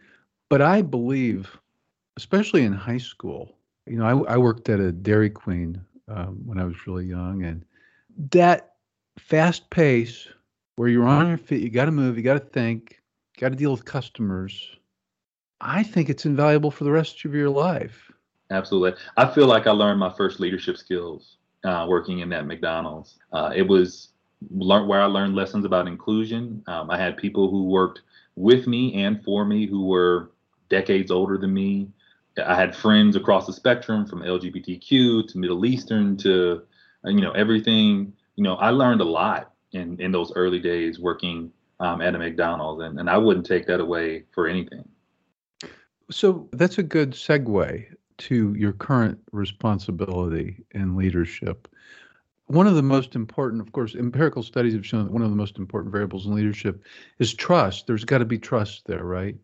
But 0.48 0.62
I 0.62 0.82
believe, 0.82 1.58
especially 2.16 2.64
in 2.64 2.72
high 2.72 2.98
school, 2.98 3.56
you 3.86 3.96
know, 3.98 4.04
I, 4.04 4.34
I 4.34 4.36
worked 4.36 4.68
at 4.68 4.80
a 4.80 4.92
Dairy 4.92 5.30
Queen 5.30 5.80
um, 6.08 6.40
when 6.44 6.58
I 6.58 6.64
was 6.64 6.86
really 6.86 7.06
young, 7.06 7.44
and 7.44 7.64
that 8.30 8.74
fast 9.18 9.68
pace 9.70 10.28
where 10.76 10.88
you're 10.88 11.06
on 11.06 11.28
your 11.28 11.38
feet, 11.38 11.62
you 11.62 11.70
got 11.70 11.86
to 11.86 11.90
move, 11.90 12.16
you 12.16 12.22
got 12.22 12.34
to 12.34 12.40
think, 12.40 13.00
got 13.38 13.50
to 13.50 13.56
deal 13.56 13.72
with 13.72 13.84
customers. 13.84 14.77
I 15.60 15.82
think 15.82 16.08
it's 16.08 16.24
invaluable 16.24 16.70
for 16.70 16.84
the 16.84 16.90
rest 16.90 17.24
of 17.24 17.34
your 17.34 17.50
life. 17.50 18.10
Absolutely. 18.50 18.98
I 19.16 19.26
feel 19.26 19.46
like 19.46 19.66
I 19.66 19.72
learned 19.72 20.00
my 20.00 20.12
first 20.14 20.40
leadership 20.40 20.76
skills 20.76 21.36
uh, 21.64 21.86
working 21.88 22.20
in 22.20 22.28
that 22.30 22.46
McDonald's. 22.46 23.18
Uh, 23.32 23.52
it 23.54 23.62
was 23.62 24.10
learn, 24.50 24.86
where 24.86 25.02
I 25.02 25.06
learned 25.06 25.34
lessons 25.34 25.64
about 25.64 25.86
inclusion. 25.86 26.62
Um, 26.66 26.90
I 26.90 26.98
had 26.98 27.16
people 27.16 27.50
who 27.50 27.64
worked 27.64 28.02
with 28.36 28.66
me 28.66 29.02
and 29.02 29.22
for 29.24 29.44
me 29.44 29.66
who 29.66 29.86
were 29.86 30.30
decades 30.68 31.10
older 31.10 31.36
than 31.36 31.52
me. 31.52 31.88
I 32.44 32.54
had 32.54 32.74
friends 32.74 33.16
across 33.16 33.46
the 33.46 33.52
spectrum 33.52 34.06
from 34.06 34.22
LGBTQ 34.22 35.28
to 35.28 35.38
Middle 35.38 35.66
Eastern 35.66 36.16
to, 36.18 36.62
uh, 37.04 37.10
you 37.10 37.20
know, 37.20 37.32
everything. 37.32 38.12
You 38.36 38.44
know, 38.44 38.54
I 38.56 38.70
learned 38.70 39.00
a 39.00 39.04
lot 39.04 39.52
in, 39.72 40.00
in 40.00 40.12
those 40.12 40.32
early 40.36 40.60
days 40.60 41.00
working 41.00 41.50
um, 41.80 42.00
at 42.00 42.14
a 42.14 42.18
McDonald's, 42.18 42.82
and, 42.82 43.00
and 43.00 43.10
I 43.10 43.18
wouldn't 43.18 43.44
take 43.44 43.66
that 43.66 43.80
away 43.80 44.24
for 44.32 44.46
anything. 44.46 44.88
So 46.10 46.48
that's 46.52 46.78
a 46.78 46.82
good 46.82 47.12
segue 47.12 47.86
to 48.18 48.54
your 48.54 48.72
current 48.72 49.18
responsibility 49.32 50.64
in 50.72 50.96
leadership. 50.96 51.68
One 52.46 52.66
of 52.66 52.74
the 52.74 52.82
most 52.82 53.14
important, 53.14 53.60
of 53.60 53.72
course, 53.72 53.94
empirical 53.94 54.42
studies 54.42 54.72
have 54.72 54.86
shown 54.86 55.04
that 55.04 55.12
one 55.12 55.22
of 55.22 55.30
the 55.30 55.36
most 55.36 55.58
important 55.58 55.92
variables 55.92 56.26
in 56.26 56.34
leadership 56.34 56.82
is 57.18 57.34
trust. 57.34 57.86
There's 57.86 58.04
got 58.04 58.18
to 58.18 58.24
be 58.24 58.38
trust 58.38 58.86
there, 58.86 59.04
right? 59.04 59.36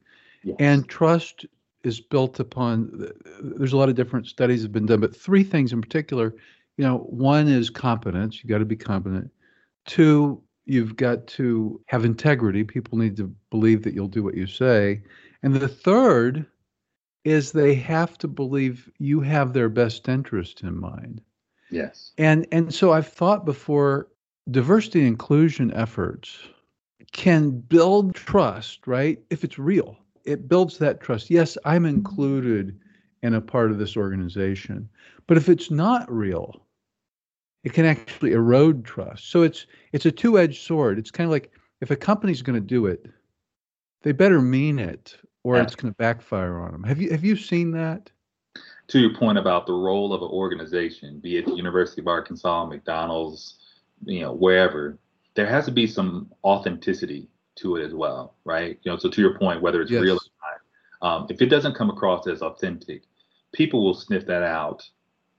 Yes. 0.43 0.57
And 0.59 0.89
trust 0.89 1.45
is 1.85 2.01
built 2.01 2.41
upon 2.41 3.13
there's 3.41 3.75
a 3.75 3.77
lot 3.77 3.89
of 3.89 3.95
different 3.95 4.27
studies 4.27 4.63
have 4.63 4.73
been 4.73 4.87
done 4.87 5.01
but 5.01 5.15
three 5.15 5.45
things 5.45 5.73
in 5.73 5.81
particular 5.81 6.35
you 6.77 6.85
know 6.85 6.99
one 6.99 7.47
is 7.47 7.71
competence 7.71 8.43
you 8.43 8.49
got 8.49 8.59
to 8.59 8.65
be 8.65 8.75
competent 8.75 9.31
two 9.87 10.43
you've 10.65 10.97
got 10.97 11.27
to 11.27 11.81
have 11.87 12.05
integrity 12.05 12.65
people 12.65 12.99
need 12.99 13.17
to 13.17 13.33
believe 13.51 13.83
that 13.83 13.95
you'll 13.95 14.09
do 14.09 14.23
what 14.23 14.35
you 14.35 14.47
say 14.47 15.03
and 15.43 15.55
the 15.55 15.69
third 15.69 16.47
is 17.25 17.53
they 17.53 17.75
have 17.75 18.19
to 18.19 18.29
believe 18.29 18.91
you 18.99 19.21
have 19.21 19.53
their 19.53 19.69
best 19.69 20.09
interest 20.09 20.63
in 20.63 20.79
mind. 20.79 21.21
Yes. 21.71 22.13
And 22.19 22.47
and 22.53 22.73
so 22.73 22.93
I've 22.93 23.09
thought 23.09 23.45
before 23.45 24.09
diversity 24.51 25.07
inclusion 25.07 25.73
efforts 25.73 26.39
can 27.13 27.51
build 27.51 28.15
trust, 28.15 28.87
right? 28.87 29.19
If 29.31 29.45
it's 29.45 29.59
real. 29.59 29.97
It 30.25 30.49
builds 30.49 30.79
that 30.79 31.01
trust. 31.01 31.31
Yes, 31.31 31.59
I'm 31.65 31.85
included 31.85 32.79
in 33.23 33.35
a 33.35 33.41
part 33.41 33.71
of 33.71 33.79
this 33.79 33.97
organization. 33.97 34.89
But 35.27 35.37
if 35.37 35.49
it's 35.49 35.71
not 35.71 36.11
real, 36.13 36.67
it 37.63 37.73
can 37.73 37.87
actually 37.87 38.33
erode 38.33 38.85
trust. 38.85 39.31
So 39.31 39.43
it's 39.43 39.67
it's 39.93 40.07
a 40.07 40.13
two-edged 40.13 40.63
sword. 40.63 40.99
It's 40.99 41.11
kind 41.11 41.27
of 41.27 41.33
like 41.33 41.51
if 41.81 41.91
a 41.91 41.97
company's 41.97 42.43
going 42.43 42.61
to 42.61 42.67
do 42.67 42.87
it, 42.87 43.07
they 44.03 44.13
better 44.13 44.41
mean 44.41 44.79
it 44.79 45.17
or 45.45 45.61
it's 45.61 45.77
going 45.77 45.93
to 45.93 45.97
backfire 45.97 46.59
on 46.59 46.73
them. 46.73 46.83
Have 46.83 47.01
you 47.01 47.11
have 47.11 47.25
you 47.25 47.37
seen 47.37 47.71
that? 47.73 48.11
To 48.89 48.99
your 48.99 49.15
point 49.15 49.39
about 49.39 49.67
the 49.67 49.73
role 49.73 50.13
of 50.13 50.23
an 50.23 50.29
organization, 50.29 51.19
be 51.21 51.39
it 51.39 51.47
the 51.47 51.55
University 51.55 52.01
of 52.01 52.09
Arkansas, 52.09 52.67
McDonald's, 52.67 53.59
you 54.05 54.21
know, 54.21 54.33
wherever, 54.33 54.99
there 55.35 55.47
has 55.47 55.65
to 55.67 55.71
be 55.71 55.87
some 55.87 56.31
authenticity 56.45 57.29
to 57.57 57.77
it 57.77 57.85
as 57.85 57.95
well, 57.95 58.35
right? 58.45 58.79
You 58.83 58.93
know, 58.93 58.99
so 58.99 59.09
to 59.09 59.21
your 59.21 59.39
point, 59.39 59.63
whether 59.63 59.81
it's 59.81 59.91
yes. 59.91 60.03
real 60.03 60.17
or 60.17 60.21
not, 60.43 61.09
um, 61.09 61.27
if 61.31 61.41
it 61.41 61.47
doesn't 61.47 61.75
come 61.75 61.89
across 61.89 62.27
as 62.27 62.43
authentic, 62.43 63.05
people 63.53 63.83
will 63.83 63.95
sniff 63.95 64.27
that 64.27 64.43
out 64.43 64.87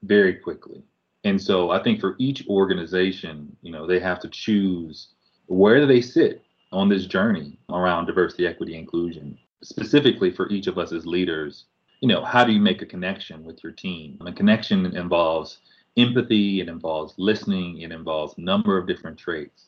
very 0.02 0.34
quickly. 0.34 0.82
And 1.22 1.40
so 1.40 1.70
I 1.70 1.82
think 1.82 2.00
for 2.00 2.16
each 2.18 2.46
organization, 2.48 3.56
you 3.62 3.70
know, 3.70 3.86
they 3.86 4.00
have 4.00 4.20
to 4.20 4.28
choose 4.28 5.08
where 5.46 5.80
do 5.80 5.86
they 5.86 6.00
sit 6.00 6.42
on 6.72 6.88
this 6.88 7.06
journey 7.06 7.58
around 7.70 8.06
diversity, 8.06 8.46
equity, 8.46 8.76
inclusion 8.76 9.38
specifically 9.66 10.30
for 10.30 10.48
each 10.48 10.66
of 10.66 10.78
us 10.78 10.92
as 10.92 11.06
leaders, 11.06 11.64
you 12.00 12.08
know, 12.08 12.24
how 12.24 12.44
do 12.44 12.52
you 12.52 12.60
make 12.60 12.82
a 12.82 12.86
connection 12.86 13.44
with 13.44 13.62
your 13.62 13.72
team? 13.72 14.18
A 14.26 14.32
connection 14.32 14.86
involves 14.96 15.58
empathy, 15.96 16.60
it 16.60 16.68
involves 16.68 17.14
listening, 17.18 17.80
it 17.80 17.90
involves 17.90 18.38
number 18.38 18.78
of 18.78 18.86
different 18.86 19.18
traits. 19.18 19.66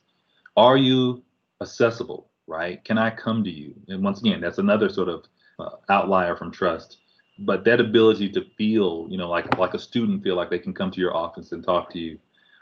Are 0.57 0.77
you 0.77 1.23
accessible, 1.61 2.29
right? 2.47 2.83
Can 2.85 2.99
I 2.99 3.11
come 3.11 3.43
to 3.45 3.51
you? 3.51 3.75
And 3.89 4.03
once 4.05 4.21
again, 4.21 4.41
that's 4.41 4.59
another 4.59 4.89
sort 4.89 5.09
of 5.09 5.25
uh, 5.59 5.77
outlier 5.89 6.37
from 6.37 6.53
trust. 6.53 6.99
But 7.41 7.65
that 7.65 7.81
ability 7.81 8.31
to 8.31 8.45
feel, 8.57 9.07
you 9.09 9.17
know, 9.17 9.29
like 9.29 9.59
like 9.59 9.75
a 9.75 9.79
student 9.79 10.25
feel 10.25 10.35
like 10.35 10.51
they 10.51 10.59
can 10.59 10.75
come 10.75 10.91
to 10.91 11.01
your 11.01 11.17
office 11.17 11.53
and 11.53 11.65
talk 11.65 11.91
to 11.93 11.99
you, 11.99 12.19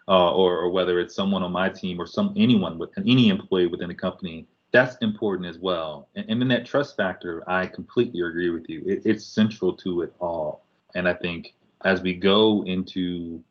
uh, 0.06 0.34
or, 0.34 0.58
or 0.58 0.70
whether 0.70 1.00
it's 1.00 1.14
someone 1.14 1.42
on 1.42 1.50
my 1.52 1.70
team 1.70 1.98
or 1.98 2.06
some 2.06 2.34
anyone 2.36 2.78
with 2.78 2.90
any 2.98 3.30
employee 3.30 3.68
within 3.68 3.90
a 3.90 3.94
company 3.94 4.46
that's 4.72 4.96
important 4.96 5.48
as 5.48 5.58
well. 5.58 6.08
And, 6.14 6.26
and 6.28 6.40
then 6.40 6.48
that 6.48 6.66
trust 6.66 6.96
factor, 6.96 7.48
I 7.48 7.66
completely 7.66 8.20
agree 8.20 8.50
with 8.50 8.68
you. 8.68 8.82
It, 8.86 9.02
it's 9.04 9.24
central 9.24 9.72
to 9.78 10.02
it 10.02 10.14
all. 10.20 10.64
And 10.94 11.08
I 11.08 11.14
think 11.14 11.54
as 11.84 12.00
we 12.00 12.14
go 12.14 12.64
into 12.64 13.42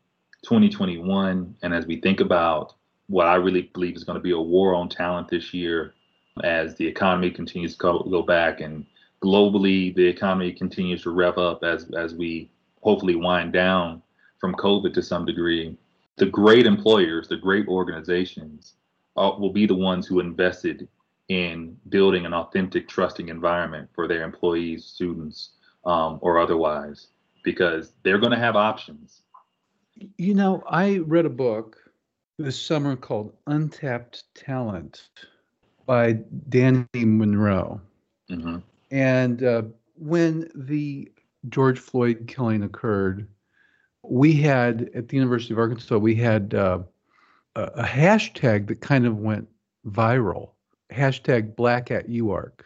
2021 0.44 1.56
and 1.62 1.74
as 1.74 1.86
we 1.86 2.00
think 2.02 2.20
about 2.20 2.74
what 3.08 3.28
I 3.28 3.36
really 3.36 3.64
believe 3.74 3.96
is 3.96 4.04
going 4.04 4.18
to 4.18 4.24
be 4.24 4.32
a 4.32 4.40
war 4.40 4.74
on 4.76 4.90
talent 4.90 5.30
this 5.30 5.54
year, 5.54 5.94
as 6.44 6.76
the 6.76 6.88
economy 6.88 7.32
continues 7.32 7.74
to 7.74 7.80
go, 7.80 8.00
go 8.00 8.22
back 8.22 8.62
and 8.62 8.86
globally 9.24 9.96
the 9.96 10.06
economy 10.06 10.52
continues 10.52 11.04
to 11.04 11.10
rev 11.10 11.38
up 11.38 11.64
as 11.64 11.90
as 11.98 12.14
we 12.14 12.50
hopefully 12.82 13.16
wind 13.16 13.54
down 13.54 14.02
from 14.40 14.54
COVID 14.54 14.94
to 14.94 15.02
some 15.02 15.26
degree. 15.26 15.78
The 16.18 16.26
great 16.28 16.66
employers, 16.66 17.28
the 17.28 17.38
great 17.38 17.68
organizations, 17.68 18.74
uh, 19.18 19.32
will 19.40 19.52
be 19.52 19.66
the 19.66 19.76
ones 19.76 20.06
who 20.06 20.20
invested 20.20 20.88
in 21.30 21.78
building 21.90 22.26
an 22.26 22.34
authentic, 22.34 22.88
trusting 22.88 23.30
environment 23.30 23.90
for 23.94 24.08
their 24.08 24.24
employees, 24.24 24.86
students, 24.86 25.52
um, 25.86 26.20
or 26.22 26.40
otherwise, 26.40 27.08
because 27.44 27.94
they're 28.04 28.20
going 28.20 28.32
to 28.32 28.38
have 28.38 28.56
options. 28.56 29.22
You 30.18 30.34
know, 30.34 30.64
I 30.70 30.98
read 30.98 31.26
a 31.26 31.30
book 31.30 31.78
this 32.38 32.62
summer 32.62 32.96
called 32.96 33.34
Untapped 33.48 34.24
Talent 34.36 35.10
by 35.86 36.14
Dani 36.50 36.88
Monroe. 36.96 37.82
Mm-hmm. 38.30 38.58
And 38.92 39.44
uh, 39.44 39.64
when 39.96 40.50
the 40.54 41.12
George 41.50 41.80
Floyd 41.80 42.26
killing 42.28 42.64
occurred, 42.64 43.28
we 44.04 44.34
had 44.34 44.90
at 44.94 45.08
the 45.08 45.16
University 45.16 45.54
of 45.54 45.60
Arkansas, 45.60 45.98
we 45.98 46.16
had 46.16 46.54
uh, 46.54 46.80
a, 47.56 47.62
a 47.62 47.84
hashtag 47.84 48.68
that 48.68 48.82
kind 48.82 49.06
of 49.06 49.18
went 49.18 49.48
viral 49.88 50.50
hashtag 50.92 51.56
Black 51.56 51.92
at 51.92 52.10
UARK. 52.10 52.62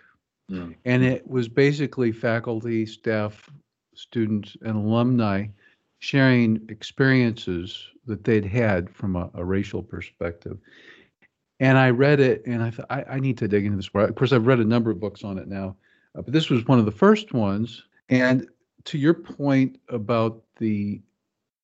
Mm. 0.51 0.75
And 0.85 1.03
it 1.03 1.27
was 1.27 1.47
basically 1.47 2.11
faculty, 2.11 2.85
staff, 2.85 3.49
students, 3.93 4.55
and 4.61 4.75
alumni 4.75 5.47
sharing 5.99 6.65
experiences 6.69 7.87
that 8.05 8.23
they'd 8.23 8.45
had 8.45 8.89
from 8.89 9.15
a, 9.15 9.29
a 9.35 9.43
racial 9.43 9.83
perspective. 9.83 10.57
And 11.59 11.77
I 11.77 11.89
read 11.89 12.21
it 12.21 12.41
and 12.45 12.63
I 12.63 12.71
thought, 12.71 12.87
I, 12.89 13.03
I, 13.03 13.19
need 13.19 13.37
to 13.39 13.47
dig 13.47 13.65
into 13.65 13.75
this 13.75 13.93
more. 13.93 14.03
Of 14.03 14.15
course, 14.15 14.31
I've 14.31 14.47
read 14.47 14.59
a 14.59 14.65
number 14.65 14.89
of 14.89 14.99
books 14.99 15.25
on 15.25 15.37
it 15.37 15.47
now, 15.47 15.75
uh, 16.17 16.21
but 16.21 16.33
this 16.33 16.49
was 16.49 16.65
one 16.67 16.79
of 16.79 16.85
the 16.85 16.91
first 16.91 17.33
ones. 17.33 17.83
And 18.07 18.47
to 18.85 18.97
your 18.97 19.13
point 19.13 19.77
about 19.89 20.41
the 20.57 21.01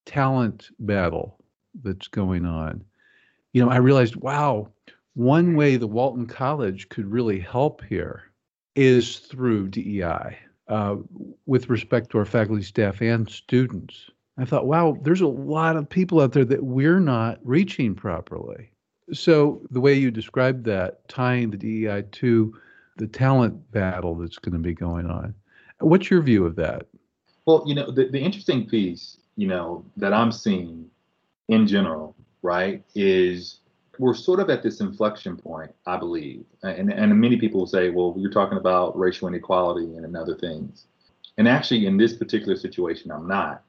talent 0.06 0.70
battle 0.80 1.38
that's 1.82 2.10
going 2.10 2.46
on, 2.46 2.84
you 3.54 3.64
know, 3.64 3.72
I 3.72 3.78
realized, 3.78 4.18
wow, 4.18 4.68
one 5.16 5.56
way 5.56 5.78
the 5.78 5.88
Walton 5.88 6.28
College 6.28 6.90
could 6.90 7.10
really 7.10 7.40
help 7.40 7.84
here 7.84 8.32
is 8.76 9.20
through 9.20 9.70
DEI 9.70 10.38
uh, 10.68 10.98
with 11.46 11.70
respect 11.70 12.12
to 12.12 12.18
our 12.18 12.26
faculty, 12.26 12.64
staff, 12.64 13.02
and 13.02 13.30
students. 13.30 14.12
I 14.38 14.44
thought, 14.44 14.68
wow, 14.68 14.98
there's 15.02 15.22
a 15.22 15.28
lot 15.28 15.78
of 15.78 15.90
people 15.90 16.20
out 16.20 16.34
there 16.34 16.46
that 16.46 16.64
we're 16.64 17.00
not 17.00 17.40
reaching 17.44 17.96
properly. 17.96 18.70
So, 19.14 19.62
the 19.72 19.80
way 19.80 19.94
you 19.94 20.12
described 20.12 20.66
that, 20.66 21.08
tying 21.08 21.52
the 21.52 21.58
DEI 21.58 22.04
to 22.12 22.54
the 22.98 23.08
talent 23.08 23.72
battle 23.72 24.16
that's 24.16 24.40
going 24.40 24.54
to 24.54 24.60
be 24.60 24.74
going 24.74 25.06
on, 25.06 25.34
what's 25.80 26.10
your 26.10 26.22
view 26.22 26.46
of 26.46 26.56
that? 26.58 26.88
Well, 27.46 27.64
you 27.68 27.76
know, 27.76 27.92
the, 27.92 28.10
the 28.10 28.20
interesting 28.20 28.68
piece, 28.68 29.18
you 29.38 29.48
know, 29.48 29.86
that 29.96 30.12
I'm 30.12 30.32
seeing 30.32 30.90
in 31.48 31.68
general, 31.68 32.16
right, 32.42 32.84
is 32.96 33.60
we're 34.00 34.14
sort 34.14 34.40
of 34.40 34.50
at 34.50 34.64
this 34.64 34.80
inflection 34.80 35.38
point, 35.38 35.72
I 35.86 35.98
believe. 35.98 36.46
And, 36.64 36.92
and 36.92 37.20
many 37.20 37.38
people 37.38 37.62
will 37.62 37.68
say, 37.68 37.90
well, 37.90 38.16
you're 38.18 38.32
talking 38.32 38.58
about 38.58 38.98
racial 38.98 39.28
inequality 39.28 39.96
and 39.96 40.06
and 40.06 40.16
other 40.16 40.36
things. 40.36 40.86
And 41.38 41.48
actually, 41.48 41.86
in 41.86 41.98
this 41.98 42.14
particular 42.16 42.56
situation, 42.56 43.12
I'm 43.12 43.28
not. 43.28 43.64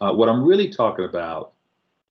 Uh, 0.00 0.12
what 0.12 0.28
I'm 0.28 0.42
really 0.42 0.68
talking 0.68 1.04
about 1.04 1.52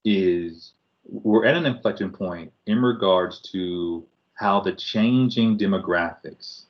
is 0.04 0.72
we're 1.04 1.44
at 1.44 1.56
an 1.56 1.66
inflection 1.66 2.10
point 2.10 2.52
in 2.66 2.80
regards 2.80 3.40
to 3.52 4.06
how 4.34 4.60
the 4.60 4.72
changing 4.72 5.58
demographics 5.58 6.64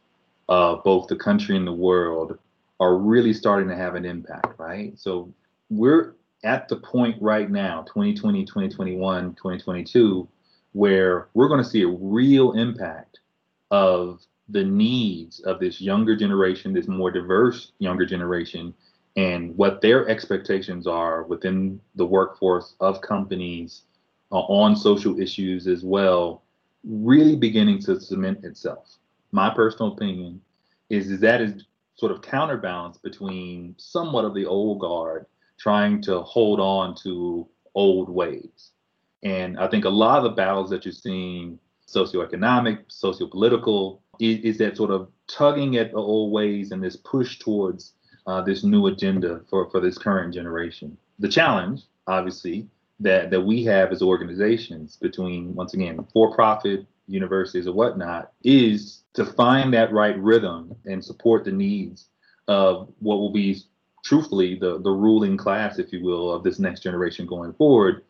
of 0.48 0.82
both 0.82 1.06
the 1.06 1.16
country 1.16 1.56
and 1.56 1.66
the 1.66 1.72
world 1.72 2.38
are 2.80 2.96
really 2.96 3.32
starting 3.32 3.68
to 3.68 3.76
have 3.76 3.94
an 3.94 4.04
impact, 4.04 4.58
right? 4.58 4.98
So 4.98 5.32
we're 5.70 6.14
at 6.42 6.68
the 6.68 6.76
point 6.76 7.16
right 7.22 7.48
now, 7.48 7.82
2020, 7.82 8.44
2021, 8.44 9.34
2022, 9.34 10.28
where 10.72 11.28
we're 11.34 11.48
going 11.48 11.62
to 11.62 11.68
see 11.68 11.82
a 11.82 11.88
real 11.88 12.52
impact 12.52 13.20
of 13.70 14.22
the 14.48 14.64
needs 14.64 15.40
of 15.40 15.60
this 15.60 15.80
younger 15.80 16.16
generation, 16.16 16.72
this 16.72 16.88
more 16.88 17.10
diverse 17.10 17.72
younger 17.78 18.04
generation, 18.04 18.74
and 19.16 19.56
what 19.56 19.80
their 19.80 20.08
expectations 20.08 20.86
are 20.86 21.22
within 21.24 21.80
the 21.96 22.06
workforce 22.06 22.74
of 22.80 23.00
companies 23.00 23.82
uh, 24.30 24.40
on 24.40 24.74
social 24.74 25.20
issues 25.20 25.66
as 25.66 25.84
well, 25.84 26.42
really 26.84 27.36
beginning 27.36 27.78
to 27.80 28.00
cement 28.00 28.44
itself. 28.44 28.98
My 29.30 29.50
personal 29.54 29.92
opinion 29.92 30.40
is, 30.88 31.10
is 31.10 31.20
that 31.20 31.40
is 31.40 31.64
sort 31.94 32.12
of 32.12 32.22
counterbalance 32.22 32.98
between 32.98 33.74
somewhat 33.78 34.24
of 34.24 34.34
the 34.34 34.46
old 34.46 34.80
guard 34.80 35.26
trying 35.58 36.02
to 36.02 36.20
hold 36.22 36.58
on 36.58 36.94
to 36.96 37.46
old 37.74 38.08
ways. 38.08 38.72
And 39.22 39.58
I 39.58 39.68
think 39.68 39.84
a 39.84 39.90
lot 39.90 40.18
of 40.18 40.24
the 40.24 40.30
battles 40.30 40.70
that 40.70 40.84
you're 40.84 40.92
seeing, 40.92 41.58
socioeconomic, 41.86 42.84
sociopolitical, 42.88 44.00
is, 44.18 44.38
is 44.40 44.58
that 44.58 44.76
sort 44.76 44.90
of 44.90 45.08
tugging 45.28 45.76
at 45.76 45.92
the 45.92 45.98
old 45.98 46.32
ways 46.32 46.72
and 46.72 46.82
this 46.82 46.96
push 46.96 47.38
towards 47.38 47.94
uh, 48.26 48.40
this 48.40 48.64
new 48.64 48.86
agenda 48.86 49.40
for, 49.48 49.70
for 49.70 49.80
this 49.80 49.98
current 49.98 50.34
generation. 50.34 50.96
The 51.18 51.28
challenge, 51.28 51.82
obviously, 52.06 52.68
that, 53.00 53.30
that 53.30 53.40
we 53.40 53.64
have 53.64 53.92
as 53.92 54.02
organizations 54.02 54.96
between, 54.96 55.54
once 55.54 55.74
again, 55.74 56.04
for 56.12 56.34
profit, 56.34 56.86
universities, 57.06 57.66
or 57.66 57.74
whatnot, 57.74 58.32
is 58.44 59.02
to 59.14 59.24
find 59.24 59.72
that 59.74 59.92
right 59.92 60.18
rhythm 60.18 60.74
and 60.84 61.04
support 61.04 61.44
the 61.44 61.52
needs 61.52 62.08
of 62.48 62.92
what 63.00 63.16
will 63.16 63.32
be, 63.32 63.60
truthfully, 64.04 64.56
the, 64.56 64.80
the 64.80 64.90
ruling 64.90 65.36
class, 65.36 65.78
if 65.78 65.92
you 65.92 66.02
will, 66.02 66.32
of 66.32 66.42
this 66.42 66.58
next 66.58 66.80
generation 66.80 67.26
going 67.26 67.52
forward 67.54 68.02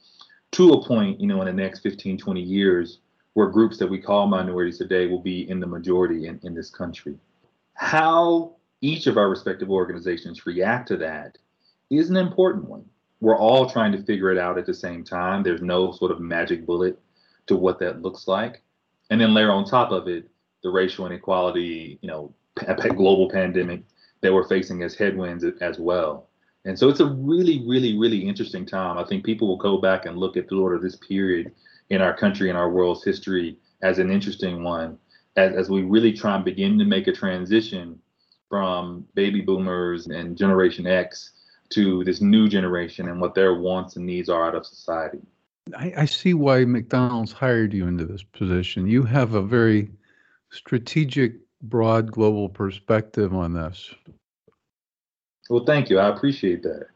to 0.53 0.73
a 0.73 0.87
point, 0.87 1.21
you 1.21 1.27
know, 1.27 1.41
in 1.41 1.47
the 1.47 1.63
next 1.63 1.81
15, 1.81 2.19
20 2.19 2.41
years 2.41 2.99
where 3.35 3.49
groups 3.49 3.79
that 3.79 3.89
we 3.89 3.99
call 3.99 4.27
minorities 4.27 4.79
today 4.79 5.07
will 5.07 5.23
be 5.23 5.49
in 5.49 5.59
the 5.59 5.67
majority 5.67 6.27
in, 6.27 6.39
in 6.43 6.55
this 6.55 6.71
country. 6.71 7.17
How 7.75 8.57
each 8.83 9.07
of 9.07 9.17
our 9.17 9.31
respective 9.31 9.71
organizations 9.71 10.47
react 10.47 10.89
to 10.89 10.97
that 10.99 11.39
is 11.91 12.11
an 12.11 12.17
important 12.17 12.65
one. 12.65 12.85
We're 13.21 13.39
all 13.39 13.71
trying 13.71 13.93
to 13.93 14.03
figure 14.03 14.31
it 14.31 14.39
out 14.39 14.59
at 14.59 14.67
the 14.67 14.75
same 14.75 15.05
time. 15.05 15.43
There's 15.43 15.63
no 15.63 15.93
sort 15.93 16.11
of 16.11 16.21
magic 16.21 16.67
bullet 16.67 16.99
to 17.47 17.57
what 17.57 17.79
that 17.79 18.03
looks 18.03 18.29
like. 18.29 18.63
And 19.11 19.21
then 19.21 19.35
layer 19.35 19.51
on 19.51 19.65
top 19.65 19.91
of 19.91 20.09
it 20.09 20.29
the 20.63 20.71
racial 20.71 21.07
inequality, 21.07 21.99
you 22.03 22.09
know, 22.09 22.35
global 22.97 23.29
pandemic 23.31 23.83
that 24.21 24.33
we're 24.33 24.47
facing 24.47 24.83
as 24.83 24.95
headwinds 24.95 25.45
as 25.61 25.79
well. 25.79 26.29
And 26.65 26.79
so 26.79 26.89
it's 26.89 27.01
a 27.01 27.07
really, 27.07 27.65
really, 27.67 27.99
really 27.99 28.27
interesting 28.27 28.65
time. 28.65 28.97
I 28.97 29.05
think 29.05 29.25
people 29.25 29.49
will 29.49 29.57
go 29.57 29.79
back 29.79 30.07
and 30.07 30.17
look 30.17 30.37
at 30.37 30.49
the 30.49 30.57
sort 30.57 30.77
of 30.77 30.83
this 30.83 30.97
period 30.97 31.53
in 31.91 32.01
our 32.01 32.17
country 32.17 32.49
and 32.49 32.59
our 32.59 32.71
world's 32.71 33.05
history 33.05 33.59
as 33.83 33.99
an 33.99 34.11
interesting 34.11 34.63
one 34.63 34.99
as, 35.37 35.55
as 35.55 35.71
we 35.71 35.83
really 35.83 36.13
try 36.13 36.37
and 36.37 36.45
begin 36.45 36.79
to 36.79 36.85
make 36.85 37.07
a 37.07 37.13
transition 37.13 37.99
from 38.49 39.05
baby 39.15 39.41
boomers 39.41 40.07
and 40.07 40.37
Generation 40.37 40.87
X 40.87 41.33
to 41.71 42.05
this 42.05 42.21
new 42.21 42.49
generation 42.49 43.09
and 43.09 43.21
what 43.21 43.35
their 43.35 43.55
wants 43.55 43.97
and 43.97 44.05
needs 44.05 44.29
are 44.29 44.47
out 44.47 44.55
of 44.55 44.67
society. 44.67 45.21
I, 45.77 45.93
I 45.97 46.05
see 46.05 46.35
why 46.35 46.65
McDonald's 46.65 47.33
hired 47.33 47.73
you 47.73 47.87
into 47.87 48.05
this 48.05 48.23
position. 48.23 48.87
You 48.87 49.05
have 49.05 49.35
a 49.35 49.43
very 49.43 49.91
strategic, 50.51 51.35
broad 51.63 52.13
global 52.13 52.49
perspective 52.49 53.35
on 53.35 53.55
this. 53.55 53.95
Well, 55.53 55.65
thank 55.67 55.91
you. 55.91 55.99
I 55.99 56.09
appreciate 56.09 56.63
that. 56.63 56.87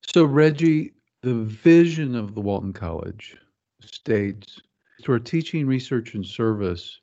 So, 0.00 0.24
Reggie, 0.24 0.94
the 1.20 1.34
vision 1.34 2.14
of 2.14 2.34
the 2.34 2.40
Walton 2.40 2.72
College 2.72 3.36
states 3.82 4.62
through 5.02 5.20
teaching, 5.20 5.66
research, 5.66 6.14
and 6.14 6.24
service 6.24 7.00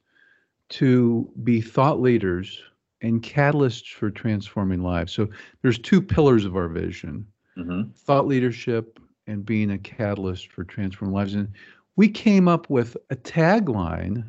to 0.69 1.31
be 1.43 1.61
thought 1.61 2.01
leaders 2.01 2.59
and 3.01 3.21
catalysts 3.21 3.93
for 3.93 4.09
transforming 4.09 4.81
lives. 4.81 5.13
So 5.13 5.29
there's 5.61 5.77
two 5.77 6.01
pillars 6.01 6.43
of 6.43 6.55
our 6.55 6.67
vision 6.67 7.27
mm-hmm. 7.55 7.91
thought 7.91 8.25
leadership 8.25 8.99
and 9.27 9.45
being 9.45 9.69
a 9.69 9.77
catalyst 9.77 10.51
for 10.51 10.63
transforming 10.63 11.13
lives. 11.13 11.35
And 11.35 11.49
we 11.97 12.09
came 12.09 12.47
up 12.47 12.67
with 12.67 12.97
a 13.11 13.15
tagline 13.15 14.25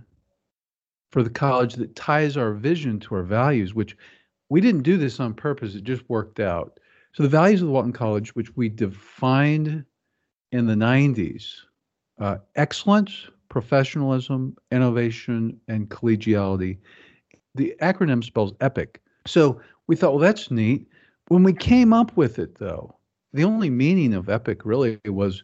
for 1.10 1.22
the 1.22 1.30
college 1.30 1.72
that 1.76 1.96
ties 1.96 2.36
our 2.36 2.52
vision 2.52 3.00
to 3.00 3.14
our 3.14 3.22
values, 3.22 3.72
which 3.72 3.96
we 4.48 4.61
didn't 4.61 4.82
do 4.82 4.96
this 4.96 5.20
on 5.20 5.34
purpose, 5.34 5.74
it 5.74 5.84
just 5.84 6.08
worked 6.08 6.40
out. 6.40 6.80
So 7.12 7.22
the 7.22 7.28
values 7.28 7.61
of 7.62 7.68
the 7.68 7.72
Walton 7.72 7.92
College, 7.92 8.34
which 8.34 8.56
we 8.56 8.68
defined 8.68 9.84
in 10.52 10.66
the 10.66 10.74
90s, 10.74 11.54
uh, 12.20 12.38
excellence, 12.56 13.28
professionalism, 13.48 14.56
innovation, 14.70 15.58
and 15.68 15.88
collegiality. 15.88 16.78
The 17.54 17.74
acronym 17.80 18.22
spells 18.22 18.52
EPIC. 18.61 19.00
So 19.26 19.61
we 19.87 19.96
thought, 19.96 20.12
well, 20.12 20.20
that's 20.20 20.50
neat. 20.50 20.87
When 21.28 21.42
we 21.42 21.52
came 21.52 21.92
up 21.92 22.16
with 22.16 22.38
it, 22.38 22.58
though, 22.58 22.94
the 23.32 23.44
only 23.44 23.70
meaning 23.70 24.14
of 24.14 24.28
epic 24.28 24.64
really 24.64 24.98
was 25.04 25.42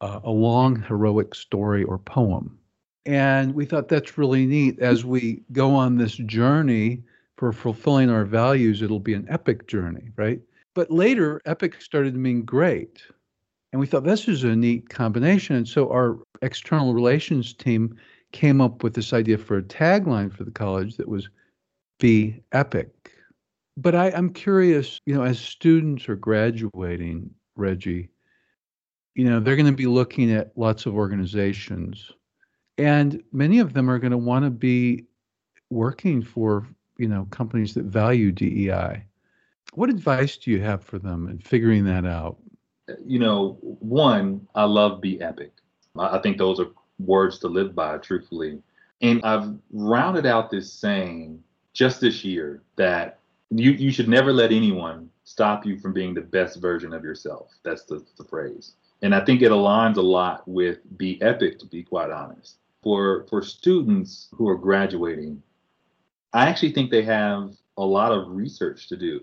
uh, 0.00 0.20
a 0.22 0.30
long 0.30 0.80
heroic 0.82 1.34
story 1.34 1.84
or 1.84 1.98
poem. 1.98 2.58
And 3.06 3.54
we 3.54 3.64
thought 3.64 3.88
that's 3.88 4.18
really 4.18 4.46
neat. 4.46 4.78
As 4.80 5.04
we 5.04 5.42
go 5.52 5.74
on 5.74 5.96
this 5.96 6.14
journey 6.16 7.02
for 7.36 7.52
fulfilling 7.52 8.10
our 8.10 8.24
values, 8.24 8.82
it'll 8.82 9.00
be 9.00 9.14
an 9.14 9.26
epic 9.28 9.66
journey, 9.66 10.10
right? 10.16 10.40
But 10.74 10.90
later, 10.90 11.40
epic 11.46 11.80
started 11.80 12.14
to 12.14 12.18
mean 12.18 12.42
great. 12.42 13.02
And 13.72 13.80
we 13.80 13.86
thought 13.86 14.04
this 14.04 14.28
is 14.28 14.44
a 14.44 14.54
neat 14.54 14.88
combination. 14.88 15.56
And 15.56 15.66
so 15.66 15.90
our 15.90 16.18
external 16.42 16.94
relations 16.94 17.54
team 17.54 17.96
came 18.32 18.60
up 18.60 18.82
with 18.82 18.94
this 18.94 19.12
idea 19.12 19.38
for 19.38 19.58
a 19.58 19.62
tagline 19.62 20.32
for 20.32 20.44
the 20.44 20.50
college 20.50 20.96
that 20.96 21.08
was 21.08 21.28
be 21.98 22.40
epic. 22.52 23.12
But 23.76 23.94
I, 23.94 24.10
I'm 24.10 24.30
curious, 24.30 25.00
you 25.06 25.14
know, 25.14 25.22
as 25.22 25.40
students 25.40 26.08
are 26.08 26.16
graduating, 26.16 27.30
Reggie, 27.56 28.10
you 29.14 29.24
know, 29.24 29.40
they're 29.40 29.56
going 29.56 29.66
to 29.66 29.72
be 29.72 29.86
looking 29.86 30.32
at 30.32 30.56
lots 30.56 30.86
of 30.86 30.94
organizations. 30.94 32.10
And 32.78 33.22
many 33.32 33.58
of 33.60 33.72
them 33.72 33.88
are 33.88 33.98
going 33.98 34.10
to 34.10 34.18
want 34.18 34.44
to 34.44 34.50
be 34.50 35.04
working 35.70 36.22
for, 36.22 36.66
you 36.98 37.08
know, 37.08 37.26
companies 37.30 37.74
that 37.74 37.84
value 37.84 38.32
DEI. 38.32 39.04
What 39.74 39.90
advice 39.90 40.36
do 40.36 40.50
you 40.50 40.60
have 40.60 40.84
for 40.84 40.98
them 40.98 41.28
in 41.28 41.38
figuring 41.38 41.84
that 41.86 42.06
out? 42.06 42.38
you 43.04 43.18
know, 43.18 43.58
one, 43.60 44.46
I 44.54 44.64
love 44.64 45.00
be 45.00 45.20
epic. 45.20 45.52
I 45.98 46.18
think 46.18 46.38
those 46.38 46.60
are 46.60 46.70
words 46.98 47.38
to 47.40 47.48
live 47.48 47.74
by, 47.74 47.98
truthfully. 47.98 48.60
And 49.00 49.22
I've 49.24 49.54
rounded 49.72 50.26
out 50.26 50.50
this 50.50 50.72
saying 50.72 51.42
just 51.72 52.00
this 52.00 52.24
year 52.24 52.62
that 52.76 53.18
you, 53.50 53.72
you 53.72 53.90
should 53.90 54.08
never 54.08 54.32
let 54.32 54.52
anyone 54.52 55.10
stop 55.24 55.64
you 55.64 55.78
from 55.78 55.92
being 55.92 56.14
the 56.14 56.20
best 56.20 56.60
version 56.60 56.92
of 56.92 57.04
yourself. 57.04 57.52
That's 57.62 57.84
the, 57.84 58.04
the 58.18 58.24
phrase. 58.24 58.74
And 59.02 59.14
I 59.14 59.24
think 59.24 59.42
it 59.42 59.50
aligns 59.50 59.96
a 59.96 60.02
lot 60.02 60.46
with 60.46 60.78
be 60.96 61.20
epic, 61.22 61.58
to 61.60 61.66
be 61.66 61.82
quite 61.82 62.10
honest. 62.10 62.58
For 62.82 63.26
for 63.30 63.42
students 63.42 64.28
who 64.34 64.48
are 64.48 64.56
graduating, 64.56 65.42
I 66.34 66.48
actually 66.48 66.72
think 66.72 66.90
they 66.90 67.04
have 67.04 67.54
a 67.78 67.84
lot 67.84 68.12
of 68.12 68.28
research 68.28 68.88
to 68.88 68.96
do. 68.96 69.22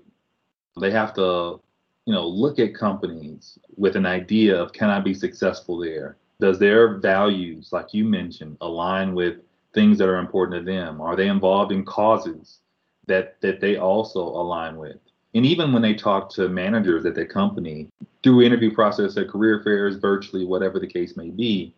They 0.80 0.91
have 0.91 1.13
to 1.15 1.60
you 2.06 2.13
know, 2.13 2.26
look 2.28 2.58
at 2.58 2.74
companies 2.74 3.60
with 3.76 3.95
an 3.95 4.06
idea 4.06 4.60
of 4.60 4.74
can 4.74 4.89
I 4.89 5.00
be 5.00 5.13
successful 5.13 5.78
there? 5.78 6.17
Does 6.39 6.58
their 6.58 6.97
values, 6.97 7.69
like 7.71 7.93
you 7.93 8.06
mentioned, 8.06 8.58
align 8.62 9.13
with 9.13 9.38
things 9.74 9.97
that 10.00 10.10
are 10.10 10.17
important 10.17 10.65
to 10.65 10.71
them? 10.71 11.00
Are 11.00 11.15
they 11.15 11.28
involved 11.28 11.71
in 11.71 11.86
causes 11.86 12.60
that 13.08 13.39
that 13.41 13.60
they 13.60 13.78
also 13.78 14.21
align 14.21 14.78
with? 14.78 14.97
And 15.36 15.45
even 15.45 15.71
when 15.71 15.82
they 15.82 15.93
talk 15.93 16.30
to 16.32 16.50
managers 16.50 17.06
at 17.06 17.13
their 17.13 17.28
company 17.28 17.89
through 18.24 18.41
interview 18.41 18.74
process 18.74 19.15
at 19.17 19.30
career 19.30 19.62
fairs, 19.63 19.97
virtually, 19.97 20.45
whatever 20.45 20.80
the 20.80 20.88
case 20.88 21.15
may 21.15 21.30
be, 21.30 21.74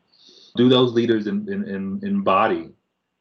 do 0.56 0.70
those 0.70 0.94
leaders 0.94 1.28
in, 1.28 1.52
in, 1.52 1.64
in 1.68 2.00
embody 2.04 2.72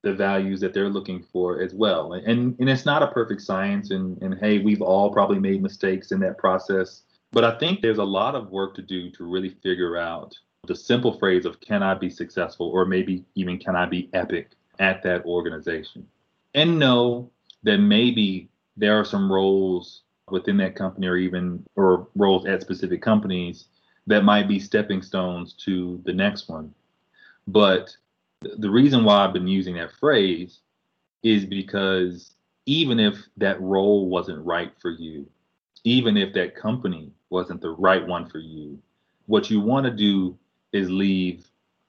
the 0.03 0.13
values 0.13 0.61
that 0.61 0.75
they're 0.75 0.89
looking 0.89 1.25
for 1.33 1.63
as 1.63 1.73
well. 1.75 2.13
And 2.15 2.57
and 2.59 2.69
it's 2.69 2.85
not 2.85 3.03
a 3.03 3.09
perfect 3.09 3.43
science 3.43 3.91
and 3.91 4.21
and 4.23 4.39
hey, 4.39 4.59
we've 4.59 4.83
all 4.83 5.13
probably 5.13 5.39
made 5.39 5.63
mistakes 5.63 6.13
in 6.13 6.21
that 6.21 6.39
process. 6.39 7.03
But 7.31 7.45
I 7.45 7.59
think 7.59 7.81
there's 7.81 7.99
a 7.99 8.05
lot 8.05 8.35
of 8.35 8.51
work 8.51 8.75
to 8.75 8.83
do 8.83 9.11
to 9.13 9.25
really 9.25 9.57
figure 9.63 9.97
out 9.97 10.39
the 10.67 10.77
simple 10.77 11.19
phrase 11.19 11.45
of 11.45 11.61
can 11.61 11.83
I 11.83 11.95
be 11.95 12.11
successful 12.11 12.69
or 12.69 12.85
maybe 12.85 13.25
even 13.35 13.59
can 13.59 13.75
I 13.75 13.87
be 13.87 14.11
epic 14.13 14.51
at 14.79 15.03
that 15.03 15.25
organization. 15.25 16.07
And 16.55 16.79
know 16.79 17.31
that 17.63 17.79
maybe 17.79 18.49
there 18.77 18.99
are 18.99 19.05
some 19.05 19.33
roles 19.33 20.03
within 20.31 20.57
that 20.59 20.77
company 20.77 21.07
or 21.07 21.17
even 21.17 21.65
or 21.77 22.09
roles 22.17 22.47
at 22.47 22.63
specific 22.63 23.03
companies 23.03 23.67
that 24.07 24.25
might 24.25 24.49
be 24.49 24.59
stepping 24.59 25.03
stones 25.03 25.53
to 25.65 26.01
the 26.05 26.13
next 26.13 26.49
one. 26.49 26.75
But 27.47 27.97
the 28.59 28.71
reason 28.71 29.05
why 29.05 29.25
I've 29.25 29.33
been 29.33 29.49
using 29.49 29.75
that 29.77 29.93
phrase 29.93 30.61
is 31.23 31.45
because 31.45 32.35
even 32.67 33.01
if 33.01 33.17
that 33.37 33.61
role 33.61 34.09
wasn't 34.09 34.45
right 34.45 34.73
for 34.81 34.91
you, 34.91 35.29
even 35.85 36.17
if 36.17 36.33
that 36.35 36.55
company 36.55 37.13
wasn't 37.31 37.61
the 37.61 37.71
right 37.71 38.07
one 38.07 38.27
for 38.27 38.39
you, 38.39 38.79
what 39.27 39.51
you 39.51 39.61
want 39.61 39.87
to 39.87 39.93
do 39.93 40.37
is 40.73 40.91
leave 40.91 41.45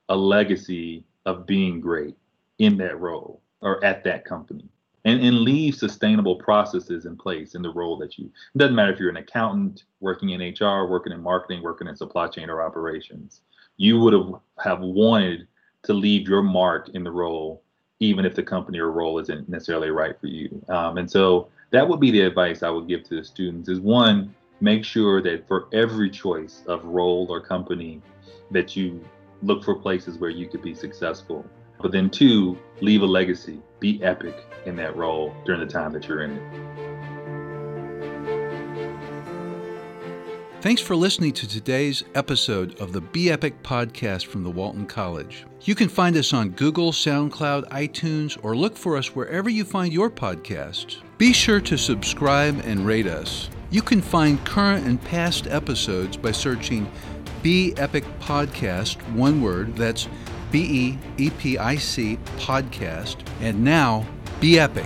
a 0.08 0.16
legacy 0.16 1.04
of 1.26 1.46
being 1.46 1.80
great 1.80 2.16
in 2.58 2.76
that 2.78 3.00
role 3.00 3.40
or 3.60 3.82
at 3.84 4.04
that 4.04 4.24
company 4.24 4.68
and, 5.04 5.20
and 5.20 5.40
leave 5.40 5.74
sustainable 5.74 6.36
processes 6.36 7.06
in 7.06 7.16
place 7.16 7.54
in 7.54 7.62
the 7.62 7.72
role 7.72 7.96
that 7.96 8.18
you 8.18 8.26
it 8.54 8.58
doesn't 8.58 8.74
matter 8.74 8.92
if 8.92 9.00
you're 9.00 9.10
an 9.10 9.16
accountant 9.16 9.84
working 10.00 10.30
in 10.30 10.40
hr 10.40 10.86
working 10.86 11.12
in 11.12 11.20
marketing 11.20 11.62
working 11.62 11.88
in 11.88 11.96
supply 11.96 12.28
chain 12.28 12.50
or 12.50 12.62
operations 12.62 13.40
you 13.76 13.98
would 13.98 14.12
have 14.12 14.34
have 14.58 14.80
wanted 14.80 15.46
to 15.84 15.92
leave 15.92 16.28
your 16.28 16.42
mark 16.42 16.88
in 16.90 17.04
the 17.04 17.10
role 17.10 17.62
even 18.00 18.24
if 18.24 18.34
the 18.34 18.42
company 18.42 18.78
or 18.78 18.90
role 18.90 19.18
isn't 19.18 19.48
necessarily 19.48 19.90
right 19.90 20.18
for 20.20 20.26
you 20.26 20.64
um, 20.68 20.98
and 20.98 21.10
so 21.10 21.48
that 21.70 21.88
would 21.88 22.00
be 22.00 22.10
the 22.10 22.20
advice 22.20 22.62
i 22.62 22.70
would 22.70 22.88
give 22.88 23.02
to 23.04 23.16
the 23.16 23.24
students 23.24 23.68
is 23.68 23.80
one 23.80 24.34
make 24.60 24.84
sure 24.84 25.22
that 25.22 25.46
for 25.46 25.68
every 25.72 26.10
choice 26.10 26.62
of 26.66 26.84
role 26.84 27.26
or 27.30 27.40
company 27.40 28.00
that 28.50 28.76
you 28.76 29.02
look 29.42 29.64
for 29.64 29.74
places 29.74 30.18
where 30.18 30.30
you 30.30 30.48
could 30.48 30.62
be 30.62 30.74
successful 30.74 31.44
but 31.80 31.92
then 31.92 32.08
two 32.08 32.58
leave 32.80 33.02
a 33.02 33.06
legacy 33.06 33.60
be 33.80 34.02
epic 34.02 34.34
in 34.66 34.76
that 34.76 34.96
role 34.96 35.34
during 35.44 35.60
the 35.60 35.66
time 35.66 35.92
that 35.92 36.08
you're 36.08 36.22
in 36.22 36.32
it. 36.32 36.74
Thanks 40.64 40.80
for 40.80 40.96
listening 40.96 41.32
to 41.34 41.46
today's 41.46 42.04
episode 42.14 42.80
of 42.80 42.94
the 42.94 43.02
Be 43.02 43.30
Epic 43.30 43.62
podcast 43.62 44.24
from 44.24 44.44
the 44.44 44.50
Walton 44.50 44.86
College. 44.86 45.44
You 45.64 45.74
can 45.74 45.88
find 45.88 46.14
us 46.18 46.34
on 46.34 46.50
Google, 46.50 46.92
SoundCloud, 46.92 47.70
iTunes, 47.70 48.38
or 48.42 48.54
look 48.54 48.76
for 48.76 48.98
us 48.98 49.14
wherever 49.16 49.48
you 49.48 49.64
find 49.64 49.94
your 49.94 50.10
podcasts. 50.10 50.98
Be 51.16 51.32
sure 51.32 51.58
to 51.62 51.78
subscribe 51.78 52.60
and 52.66 52.84
rate 52.84 53.06
us. 53.06 53.48
You 53.70 53.80
can 53.80 54.02
find 54.02 54.44
current 54.44 54.86
and 54.86 55.02
past 55.02 55.46
episodes 55.46 56.18
by 56.18 56.32
searching 56.32 56.90
Be 57.42 57.72
Epic 57.78 58.04
Podcast, 58.20 58.96
one 59.14 59.40
word, 59.40 59.74
that's 59.74 60.06
B 60.50 60.60
E 60.60 60.98
E 61.16 61.30
P 61.30 61.56
I 61.56 61.76
C 61.76 62.18
podcast. 62.36 63.26
And 63.40 63.64
now, 63.64 64.06
be 64.40 64.58
epic. 64.58 64.84